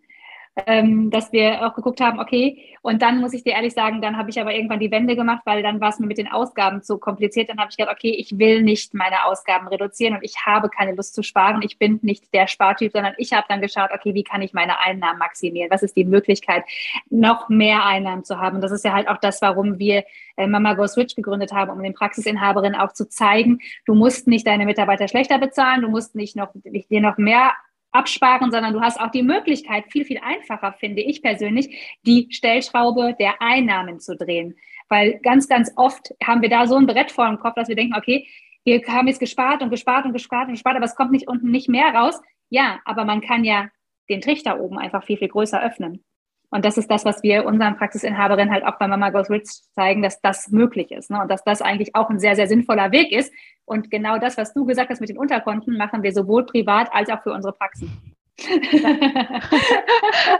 Ähm, 0.67 1.09
dass 1.09 1.31
wir 1.31 1.65
auch 1.65 1.73
geguckt 1.73 2.01
haben, 2.01 2.19
okay, 2.19 2.69
und 2.81 3.01
dann 3.01 3.19
muss 3.19 3.33
ich 3.33 3.43
dir 3.43 3.53
ehrlich 3.53 3.73
sagen, 3.73 4.01
dann 4.01 4.17
habe 4.17 4.29
ich 4.29 4.39
aber 4.39 4.53
irgendwann 4.53 4.79
die 4.79 4.91
Wende 4.91 5.15
gemacht, 5.15 5.41
weil 5.45 5.61
dann 5.63 5.81
war 5.81 5.89
es 5.89 5.99
mir 5.99 6.07
mit 6.07 6.17
den 6.17 6.31
Ausgaben 6.31 6.81
zu 6.81 6.97
kompliziert. 6.97 7.49
Dann 7.49 7.59
habe 7.59 7.69
ich 7.69 7.77
gedacht, 7.77 7.95
okay, 7.95 8.11
ich 8.11 8.37
will 8.37 8.61
nicht 8.61 8.93
meine 8.93 9.25
Ausgaben 9.25 9.67
reduzieren 9.67 10.15
und 10.15 10.23
ich 10.23 10.35
habe 10.45 10.69
keine 10.69 10.93
Lust 10.93 11.13
zu 11.13 11.23
sparen. 11.23 11.61
Ich 11.61 11.77
bin 11.77 11.99
nicht 12.01 12.33
der 12.33 12.47
Spartyp, 12.47 12.91
sondern 12.91 13.13
ich 13.17 13.33
habe 13.33 13.45
dann 13.49 13.61
geschaut, 13.61 13.89
okay, 13.93 14.13
wie 14.13 14.23
kann 14.23 14.41
ich 14.41 14.53
meine 14.53 14.79
Einnahmen 14.79 15.19
maximieren? 15.19 15.69
Was 15.71 15.83
ist 15.83 15.95
die 15.97 16.05
Möglichkeit, 16.05 16.63
noch 17.09 17.49
mehr 17.49 17.85
Einnahmen 17.85 18.23
zu 18.23 18.39
haben? 18.39 18.55
Und 18.55 18.61
das 18.61 18.71
ist 18.71 18.85
ja 18.85 18.93
halt 18.93 19.09
auch 19.09 19.17
das, 19.17 19.41
warum 19.41 19.77
wir 19.77 20.03
äh, 20.37 20.47
Mama 20.47 20.73
Goes 20.73 20.95
Rich 20.97 21.15
gegründet 21.15 21.51
haben, 21.51 21.71
um 21.71 21.83
den 21.83 21.93
Praxisinhaberinnen 21.93 22.79
auch 22.79 22.93
zu 22.93 23.09
zeigen, 23.09 23.59
du 23.85 23.93
musst 23.93 24.27
nicht 24.27 24.47
deine 24.47 24.65
Mitarbeiter 24.65 25.07
schlechter 25.07 25.37
bezahlen, 25.37 25.81
du 25.81 25.89
musst 25.89 26.15
nicht 26.15 26.35
noch, 26.35 26.49
dir 26.63 27.01
noch 27.01 27.17
mehr 27.17 27.51
absparen, 27.91 28.51
sondern 28.51 28.73
du 28.73 28.81
hast 28.81 28.99
auch 28.99 29.11
die 29.11 29.23
Möglichkeit, 29.23 29.85
viel, 29.91 30.05
viel 30.05 30.19
einfacher, 30.19 30.73
finde 30.73 31.01
ich 31.01 31.21
persönlich, 31.21 31.97
die 32.05 32.27
Stellschraube 32.31 33.15
der 33.19 33.41
Einnahmen 33.41 33.99
zu 33.99 34.15
drehen. 34.15 34.55
Weil 34.89 35.19
ganz, 35.19 35.47
ganz 35.47 35.71
oft 35.75 36.13
haben 36.23 36.41
wir 36.41 36.49
da 36.49 36.67
so 36.67 36.75
ein 36.75 36.87
Brett 36.87 37.11
vor 37.11 37.27
dem 37.27 37.39
Kopf, 37.39 37.55
dass 37.55 37.67
wir 37.67 37.75
denken, 37.75 37.95
okay, 37.95 38.27
wir 38.63 38.81
haben 38.87 39.07
jetzt 39.07 39.19
gespart 39.19 39.61
und 39.61 39.69
gespart 39.69 40.05
und 40.05 40.13
gespart 40.13 40.47
und 40.47 40.53
gespart, 40.53 40.75
aber 40.75 40.85
es 40.85 40.95
kommt 40.95 41.11
nicht 41.11 41.27
unten 41.27 41.51
nicht 41.51 41.69
mehr 41.69 41.93
raus. 41.93 42.19
Ja, 42.49 42.79
aber 42.85 43.05
man 43.05 43.21
kann 43.21 43.43
ja 43.43 43.69
den 44.09 44.21
Trichter 44.21 44.59
oben 44.59 44.77
einfach 44.77 45.03
viel, 45.03 45.17
viel 45.17 45.27
größer 45.27 45.61
öffnen. 45.61 46.03
Und 46.51 46.65
das 46.65 46.77
ist 46.77 46.89
das, 46.89 47.05
was 47.05 47.21
wir 47.21 47.45
unseren 47.45 47.77
Praxisinhaberinnen 47.77 48.51
halt 48.51 48.65
auch 48.65 48.79
bei 48.79 48.87
Mama 48.87 49.11
Goes 49.11 49.29
Rich 49.29 49.49
zeigen, 49.75 50.01
dass 50.01 50.19
das 50.21 50.49
möglich 50.49 50.91
ist. 50.91 51.11
Ne? 51.11 51.21
Und 51.21 51.29
dass 51.29 51.43
das 51.43 51.61
eigentlich 51.61 51.95
auch 51.95 52.09
ein 52.09 52.19
sehr, 52.19 52.35
sehr 52.35 52.47
sinnvoller 52.47 52.91
Weg 52.91 53.11
ist. 53.11 53.31
Und 53.65 53.91
genau 53.91 54.17
das, 54.17 54.37
was 54.37 54.53
du 54.53 54.65
gesagt 54.65 54.89
hast 54.89 54.99
mit 54.99 55.09
den 55.09 55.17
Unterkonten, 55.17 55.77
machen 55.77 56.01
wir 56.01 56.11
sowohl 56.11 56.45
privat 56.45 56.89
als 56.91 57.09
auch 57.09 57.21
für 57.21 57.31
unsere 57.33 57.53
Praxen. 57.53 58.15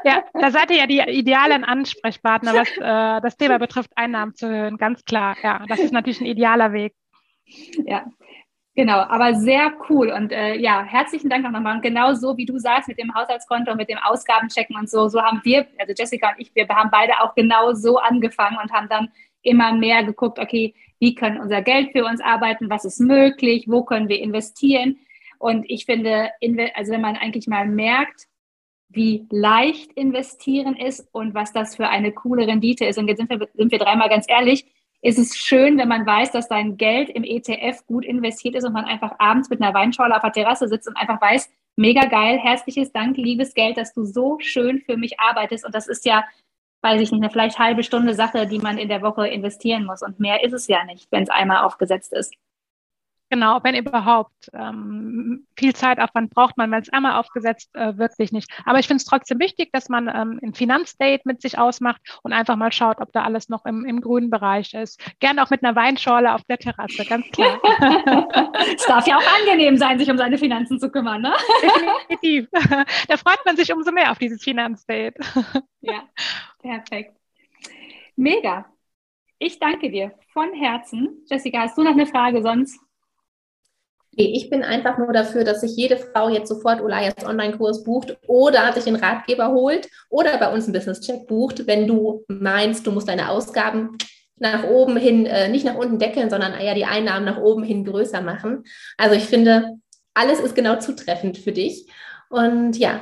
ja, 0.03 0.23
da 0.33 0.51
seid 0.51 0.71
ihr 0.71 0.77
ja 0.77 0.87
die 0.87 0.99
idealen 0.99 1.65
Ansprechpartner, 1.65 2.53
was 2.53 2.69
äh, 2.77 3.21
das 3.21 3.35
Thema 3.37 3.59
betrifft, 3.59 3.91
Einnahmen 3.95 4.33
zu 4.35 4.47
erhöhen. 4.47 4.77
Ganz 4.77 5.03
klar. 5.03 5.35
Ja, 5.43 5.65
das 5.67 5.79
ist 5.79 5.91
natürlich 5.91 6.21
ein 6.21 6.27
idealer 6.27 6.71
Weg. 6.73 6.95
Ja, 7.85 8.05
Genau, 8.79 8.99
aber 8.99 9.35
sehr 9.35 9.73
cool 9.89 10.09
und 10.09 10.31
äh, 10.31 10.55
ja, 10.55 10.85
herzlichen 10.85 11.29
Dank 11.29 11.43
nochmal. 11.43 11.75
Und 11.75 11.81
genau 11.81 12.13
so, 12.13 12.37
wie 12.37 12.45
du 12.45 12.57
sagst, 12.59 12.87
mit 12.87 12.97
dem 12.97 13.13
Haushaltskonto 13.13 13.71
und 13.71 13.77
mit 13.77 13.89
dem 13.89 13.97
Ausgabenchecken 13.97 14.77
und 14.77 14.89
so, 14.89 15.09
so 15.09 15.21
haben 15.21 15.41
wir, 15.43 15.67
also 15.77 15.93
Jessica 15.93 16.29
und 16.29 16.35
ich, 16.37 16.55
wir 16.55 16.65
haben 16.69 16.89
beide 16.89 17.19
auch 17.19 17.35
genau 17.35 17.73
so 17.73 17.97
angefangen 17.97 18.55
und 18.63 18.71
haben 18.71 18.87
dann 18.87 19.09
immer 19.41 19.73
mehr 19.73 20.05
geguckt, 20.05 20.39
okay, 20.39 20.73
wie 20.97 21.13
können 21.13 21.41
unser 21.41 21.61
Geld 21.61 21.91
für 21.91 22.05
uns 22.05 22.21
arbeiten, 22.21 22.69
was 22.69 22.85
ist 22.85 23.01
möglich, 23.01 23.65
wo 23.67 23.83
können 23.83 24.07
wir 24.07 24.21
investieren. 24.21 24.97
Und 25.39 25.69
ich 25.69 25.83
finde, 25.83 26.29
also 26.73 26.93
wenn 26.93 27.01
man 27.01 27.17
eigentlich 27.17 27.47
mal 27.47 27.67
merkt, 27.67 28.27
wie 28.87 29.27
leicht 29.29 29.91
investieren 29.91 30.77
ist 30.77 31.05
und 31.11 31.33
was 31.33 31.51
das 31.51 31.75
für 31.75 31.89
eine 31.89 32.13
coole 32.13 32.47
Rendite 32.47 32.85
ist. 32.85 32.97
Und 32.97 33.09
jetzt 33.09 33.17
sind 33.17 33.29
wir, 33.29 33.45
sind 33.55 33.73
wir 33.73 33.79
dreimal 33.79 34.07
ganz 34.07 34.25
ehrlich, 34.29 34.67
ist 35.01 35.17
es 35.17 35.37
schön, 35.37 35.77
wenn 35.77 35.87
man 35.87 36.05
weiß, 36.05 36.31
dass 36.31 36.49
dein 36.49 36.77
Geld 36.77 37.09
im 37.09 37.23
ETF 37.23 37.85
gut 37.87 38.05
investiert 38.05 38.55
ist 38.55 38.65
und 38.65 38.73
man 38.73 38.85
einfach 38.85 39.15
abends 39.19 39.49
mit 39.49 39.61
einer 39.61 39.73
Weinschorle 39.73 40.15
auf 40.15 40.21
der 40.21 40.31
Terrasse 40.31 40.67
sitzt 40.67 40.87
und 40.87 40.97
einfach 40.97 41.21
weiß, 41.21 41.49
mega 41.77 42.05
geil, 42.05 42.37
herzliches 42.37 42.91
Dank, 42.91 43.15
liebes 43.15 43.53
Geld, 43.53 43.77
dass 43.77 43.93
du 43.93 44.03
so 44.03 44.37
schön 44.39 44.81
für 44.81 44.97
mich 44.97 45.19
arbeitest. 45.19 45.65
Und 45.65 45.73
das 45.73 45.87
ist 45.87 46.05
ja, 46.05 46.25
weiß 46.81 47.01
ich 47.01 47.11
nicht, 47.11 47.21
eine 47.21 47.31
vielleicht 47.31 47.59
halbe 47.59 47.83
Stunde 47.83 48.13
Sache, 48.13 48.45
die 48.47 48.59
man 48.59 48.77
in 48.77 48.89
der 48.89 49.01
Woche 49.01 49.27
investieren 49.27 49.85
muss. 49.85 50.01
Und 50.01 50.19
mehr 50.19 50.43
ist 50.43 50.53
es 50.53 50.67
ja 50.67 50.83
nicht, 50.83 51.07
wenn 51.11 51.23
es 51.23 51.29
einmal 51.29 51.63
aufgesetzt 51.63 52.11
ist. 52.11 52.33
Genau, 53.29 53.59
wenn 53.63 53.75
überhaupt. 53.75 54.49
Ähm, 54.53 55.45
viel 55.55 55.75
Zeitaufwand 55.75 56.31
braucht 56.31 56.57
man, 56.57 56.71
wenn 56.71 56.81
es 56.81 56.89
einmal 56.89 57.19
aufgesetzt, 57.19 57.69
äh, 57.75 57.95
wirklich 57.97 58.31
nicht. 58.31 58.49
Aber 58.65 58.79
ich 58.79 58.87
finde 58.87 59.01
es 59.01 59.05
trotzdem 59.05 59.39
wichtig, 59.39 59.71
dass 59.71 59.87
man 59.87 60.07
ähm, 60.07 60.39
ein 60.41 60.55
Finanzdate 60.55 61.21
mit 61.25 61.41
sich 61.41 61.59
ausmacht 61.59 62.01
und 62.23 62.33
einfach 62.33 62.55
mal 62.55 62.71
schaut, 62.71 62.99
ob 62.99 63.11
da 63.13 63.23
alles 63.23 63.47
noch 63.47 63.65
im, 63.65 63.85
im 63.85 64.01
grünen 64.01 64.31
Bereich 64.31 64.73
ist. 64.73 64.99
Gerne 65.19 65.43
auch 65.43 65.51
mit 65.51 65.63
einer 65.63 65.75
Weinschorle 65.75 66.33
auf 66.33 66.43
der 66.45 66.57
Terrasse, 66.57 67.05
ganz 67.05 67.27
klar. 67.31 67.59
es 68.75 68.85
darf 68.85 69.05
ja 69.05 69.17
auch 69.17 69.39
angenehm 69.39 69.77
sein, 69.77 69.99
sich 69.99 70.09
um 70.09 70.17
seine 70.17 70.37
Finanzen 70.39 70.79
zu 70.79 70.89
kümmern, 70.89 71.21
ne? 71.21 71.33
Definitiv. 71.61 72.49
Da 73.07 73.17
freut 73.17 73.39
man 73.45 73.55
sich 73.55 73.71
umso 73.73 73.91
mehr 73.91 74.11
auf 74.11 74.17
dieses 74.17 74.43
Finanzdate. 74.43 75.15
ja, 75.81 76.03
perfekt. 76.59 77.15
Mega. 78.15 78.65
Ich 79.37 79.59
danke 79.59 79.89
dir 79.89 80.13
von 80.33 80.53
Herzen. 80.53 81.25
Jessica, 81.29 81.61
hast 81.61 81.77
du 81.77 81.83
noch 81.83 81.91
eine 81.91 82.05
Frage 82.05 82.41
sonst? 82.41 82.79
Ich 84.21 84.49
bin 84.49 84.63
einfach 84.63 84.97
nur 84.97 85.13
dafür, 85.13 85.45
dass 85.45 85.61
sich 85.61 85.77
jede 85.77 85.95
Frau 85.95 86.27
jetzt 86.27 86.49
sofort 86.49 86.81
Ulayas 86.81 87.25
Online-Kurs 87.25 87.85
bucht 87.85 88.17
oder 88.27 88.73
sich 88.73 88.85
einen 88.85 88.97
Ratgeber 88.97 89.53
holt 89.53 89.87
oder 90.09 90.37
bei 90.37 90.51
uns 90.51 90.65
einen 90.65 90.73
Business-Check 90.73 91.25
bucht, 91.25 91.67
wenn 91.67 91.87
du 91.87 92.25
meinst, 92.27 92.85
du 92.85 92.91
musst 92.91 93.07
deine 93.07 93.29
Ausgaben 93.29 93.97
nach 94.35 94.65
oben 94.65 94.97
hin, 94.97 95.25
äh, 95.25 95.47
nicht 95.47 95.63
nach 95.63 95.75
unten 95.75 95.99
deckeln, 95.99 96.29
sondern 96.29 96.53
eher 96.53 96.75
die 96.75 96.83
Einnahmen 96.83 97.25
nach 97.25 97.37
oben 97.37 97.63
hin 97.63 97.85
größer 97.85 98.19
machen. 98.19 98.63
Also 98.97 99.15
ich 99.15 99.23
finde, 99.23 99.77
alles 100.13 100.41
ist 100.41 100.53
genau 100.53 100.79
zutreffend 100.79 101.37
für 101.37 101.53
dich. 101.53 101.89
Und 102.29 102.77
ja, 102.77 102.99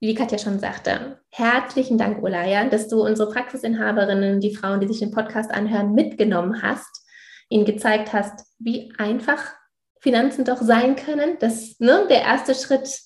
wie 0.00 0.14
Katja 0.14 0.36
schon 0.36 0.58
sagte, 0.58 1.18
herzlichen 1.30 1.96
Dank, 1.96 2.22
Olaya, 2.22 2.68
dass 2.68 2.88
du 2.88 3.02
unsere 3.02 3.30
Praxisinhaberinnen, 3.32 4.40
die 4.40 4.54
Frauen, 4.54 4.80
die 4.80 4.88
sich 4.88 4.98
den 4.98 5.12
Podcast 5.12 5.50
anhören, 5.50 5.94
mitgenommen 5.94 6.60
hast, 6.60 7.06
ihnen 7.48 7.64
gezeigt 7.64 8.12
hast, 8.12 8.44
wie 8.58 8.92
einfach 8.98 9.57
Finanzen 10.00 10.44
doch 10.44 10.60
sein 10.60 10.96
können, 10.96 11.38
dass 11.40 11.78
ne, 11.78 12.06
der 12.08 12.22
erste 12.22 12.54
Schritt 12.54 13.00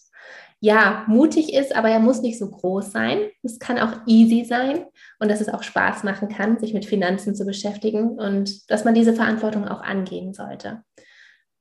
ja 0.60 1.04
mutig 1.08 1.52
ist, 1.54 1.74
aber 1.74 1.88
er 1.88 1.98
muss 1.98 2.22
nicht 2.22 2.38
so 2.38 2.48
groß 2.48 2.92
sein. 2.92 3.28
Es 3.42 3.58
kann 3.58 3.80
auch 3.80 3.92
easy 4.06 4.44
sein 4.44 4.84
und 5.18 5.28
dass 5.28 5.40
es 5.40 5.48
auch 5.48 5.64
Spaß 5.64 6.04
machen 6.04 6.28
kann, 6.28 6.58
sich 6.58 6.72
mit 6.72 6.86
Finanzen 6.86 7.34
zu 7.34 7.44
beschäftigen 7.44 8.10
und 8.18 8.70
dass 8.70 8.84
man 8.84 8.94
diese 8.94 9.12
Verantwortung 9.12 9.66
auch 9.66 9.82
angehen 9.82 10.32
sollte. 10.34 10.84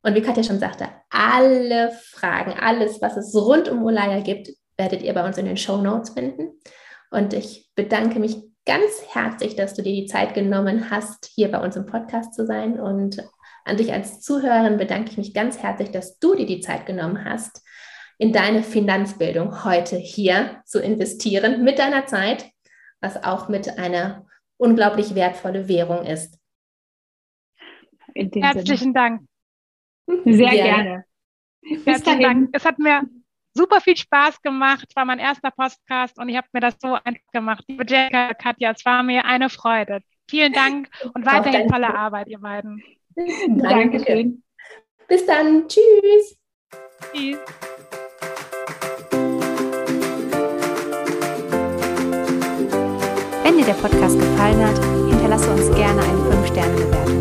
Und 0.04 0.16
wie 0.16 0.22
Katja 0.22 0.44
schon 0.44 0.60
sagte, 0.60 0.88
alle 1.10 1.92
Fragen, 1.92 2.54
alles, 2.60 3.02
was 3.02 3.18
es 3.18 3.36
rund 3.36 3.70
um 3.70 3.84
Olaya 3.84 4.20
gibt, 4.22 4.50
werdet 4.78 5.02
ihr 5.02 5.14
bei 5.14 5.26
uns 5.26 5.38
in 5.38 5.46
den 5.46 5.58
Show 5.58 5.78
Notes 5.78 6.12
finden. 6.12 6.52
Und 7.10 7.34
ich 7.34 7.72
bedanke 7.76 8.20
mich 8.20 8.38
ganz 8.66 8.92
herzlich, 9.10 9.56
dass 9.56 9.74
du 9.74 9.82
dir 9.82 9.94
die 9.94 10.06
Zeit 10.06 10.34
genommen 10.34 10.90
hast, 10.90 11.26
hier 11.34 11.52
bei 11.52 11.60
uns 11.60 11.76
im 11.76 11.86
Podcast 11.86 12.34
zu 12.34 12.46
sein. 12.46 12.80
Und 12.80 13.24
an 13.66 13.78
dich 13.78 13.94
als 13.94 14.22
Zuhörerin 14.22 14.78
bedanke 14.78 15.12
ich 15.12 15.18
mich 15.18 15.34
ganz 15.34 15.62
herzlich, 15.62 15.92
dass 15.92 16.20
du 16.20 16.36
dir 16.36 16.46
die 16.46 16.62
Zeit 16.62 16.86
genommen 16.86 17.26
hast, 17.26 17.66
in 18.18 18.32
deine 18.32 18.64
Finanzbildung 18.64 19.64
heute 19.64 19.98
hier 19.98 20.62
zu 20.66 20.80
investieren 20.80 21.64
mit 21.64 21.80
deiner 21.80 22.06
Zeit, 22.06 22.52
was 23.00 23.24
auch 23.24 23.50
mit 23.50 23.80
einer 23.80 24.26
unglaublich 24.58 25.16
wertvolle 25.16 25.68
Währung 25.68 26.06
ist. 26.06 26.38
Herzlichen 28.14 28.78
Sinne. 28.78 28.94
Dank. 28.94 29.22
Sehr 30.26 30.54
ja. 30.54 30.64
gerne. 30.64 31.06
Herzlichen 31.86 32.22
Dank. 32.22 32.50
Es 32.54 32.66
hat 32.66 32.78
mir 32.78 33.02
super 33.54 33.82
viel 33.82 33.98
Spaß 33.98 34.42
gemacht. 34.42 34.86
Es 34.90 34.96
war 34.96 35.06
mein 35.06 35.20
erster 35.20 35.52
Podcast 35.52 36.18
und 36.20 36.30
ich 36.30 36.38
habe 36.38 36.48
mir 36.54 36.60
das 36.60 36.76
so 36.80 36.94
einfach 36.94 37.32
gemacht. 37.32 37.64
Liebe 37.68 37.86
Jessica, 37.88 38.34
Katja, 38.34 38.72
es 38.72 38.86
war 38.86 39.04
mir 39.04 39.26
eine 39.26 39.50
Freude. 39.50 40.02
Vielen 40.30 40.54
Dank 40.54 40.90
und 41.14 41.26
weiterhin 41.26 41.68
tolle 41.68 41.94
Arbeit, 41.94 42.28
ihr 42.28 42.40
beiden. 42.40 42.84
Dankeschön. 43.58 44.44
Bis 45.08 45.26
dann. 45.26 45.68
Tschüss. 45.68 46.38
Tschüss. 47.14 47.38
Wenn 53.44 53.58
dir 53.58 53.66
der 53.66 53.74
Podcast 53.74 54.18
gefallen 54.18 54.66
hat, 54.66 54.80
hinterlasse 55.10 55.52
uns 55.52 55.70
gerne 55.76 56.02
eine 56.02 56.20
5-Sterne-Bewertung. 56.32 57.20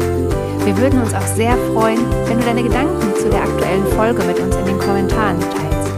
Wir 0.64 0.78
würden 0.78 1.02
uns 1.02 1.12
auch 1.14 1.26
sehr 1.26 1.56
freuen, 1.72 1.98
wenn 2.28 2.38
du 2.38 2.44
deine 2.44 2.62
Gedanken 2.62 3.12
zu 3.16 3.28
der 3.28 3.42
aktuellen 3.42 3.84
Folge 3.96 4.22
mit 4.22 4.38
uns 4.38 4.54
in 4.54 4.66
den 4.66 4.78
Kommentaren 4.78 5.40
teilst. 5.40 5.90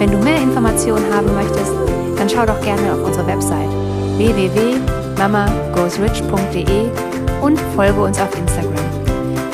Wenn 0.00 0.10
du 0.10 0.18
mehr 0.18 0.42
Informationen 0.42 1.04
haben 1.14 1.32
möchtest, 1.34 1.72
dann 2.18 2.28
schau 2.28 2.44
doch 2.44 2.60
gerne 2.62 2.92
auf 2.92 3.04
unsere 3.04 3.24
Website 3.26 3.70
www.mamagoesrich.de 4.16 6.90
und 7.42 7.60
folge 7.76 8.02
uns 8.02 8.18
auf 8.18 8.36
Instagram. 8.36 8.75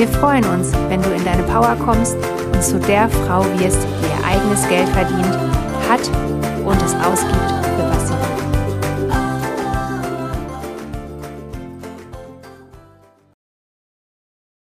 Wir 0.03 0.09
freuen 0.09 0.45
uns, 0.47 0.73
wenn 0.89 1.01
du 1.01 1.11
in 1.11 1.25
deine 1.25 1.45
Power 1.45 1.77
kommst 1.77 2.17
und 2.53 2.61
zu 2.61 2.77
der 2.81 3.09
Frau 3.09 3.45
wirst, 3.61 3.79
die 4.01 4.07
ihr 4.09 4.27
eigenes 4.27 4.69
Geld 4.69 4.89
verdient, 4.89 5.39
hat 5.89 6.11
und 6.65 6.83
es 6.83 6.93
ausgibt. 6.95 7.63
für 7.77 7.92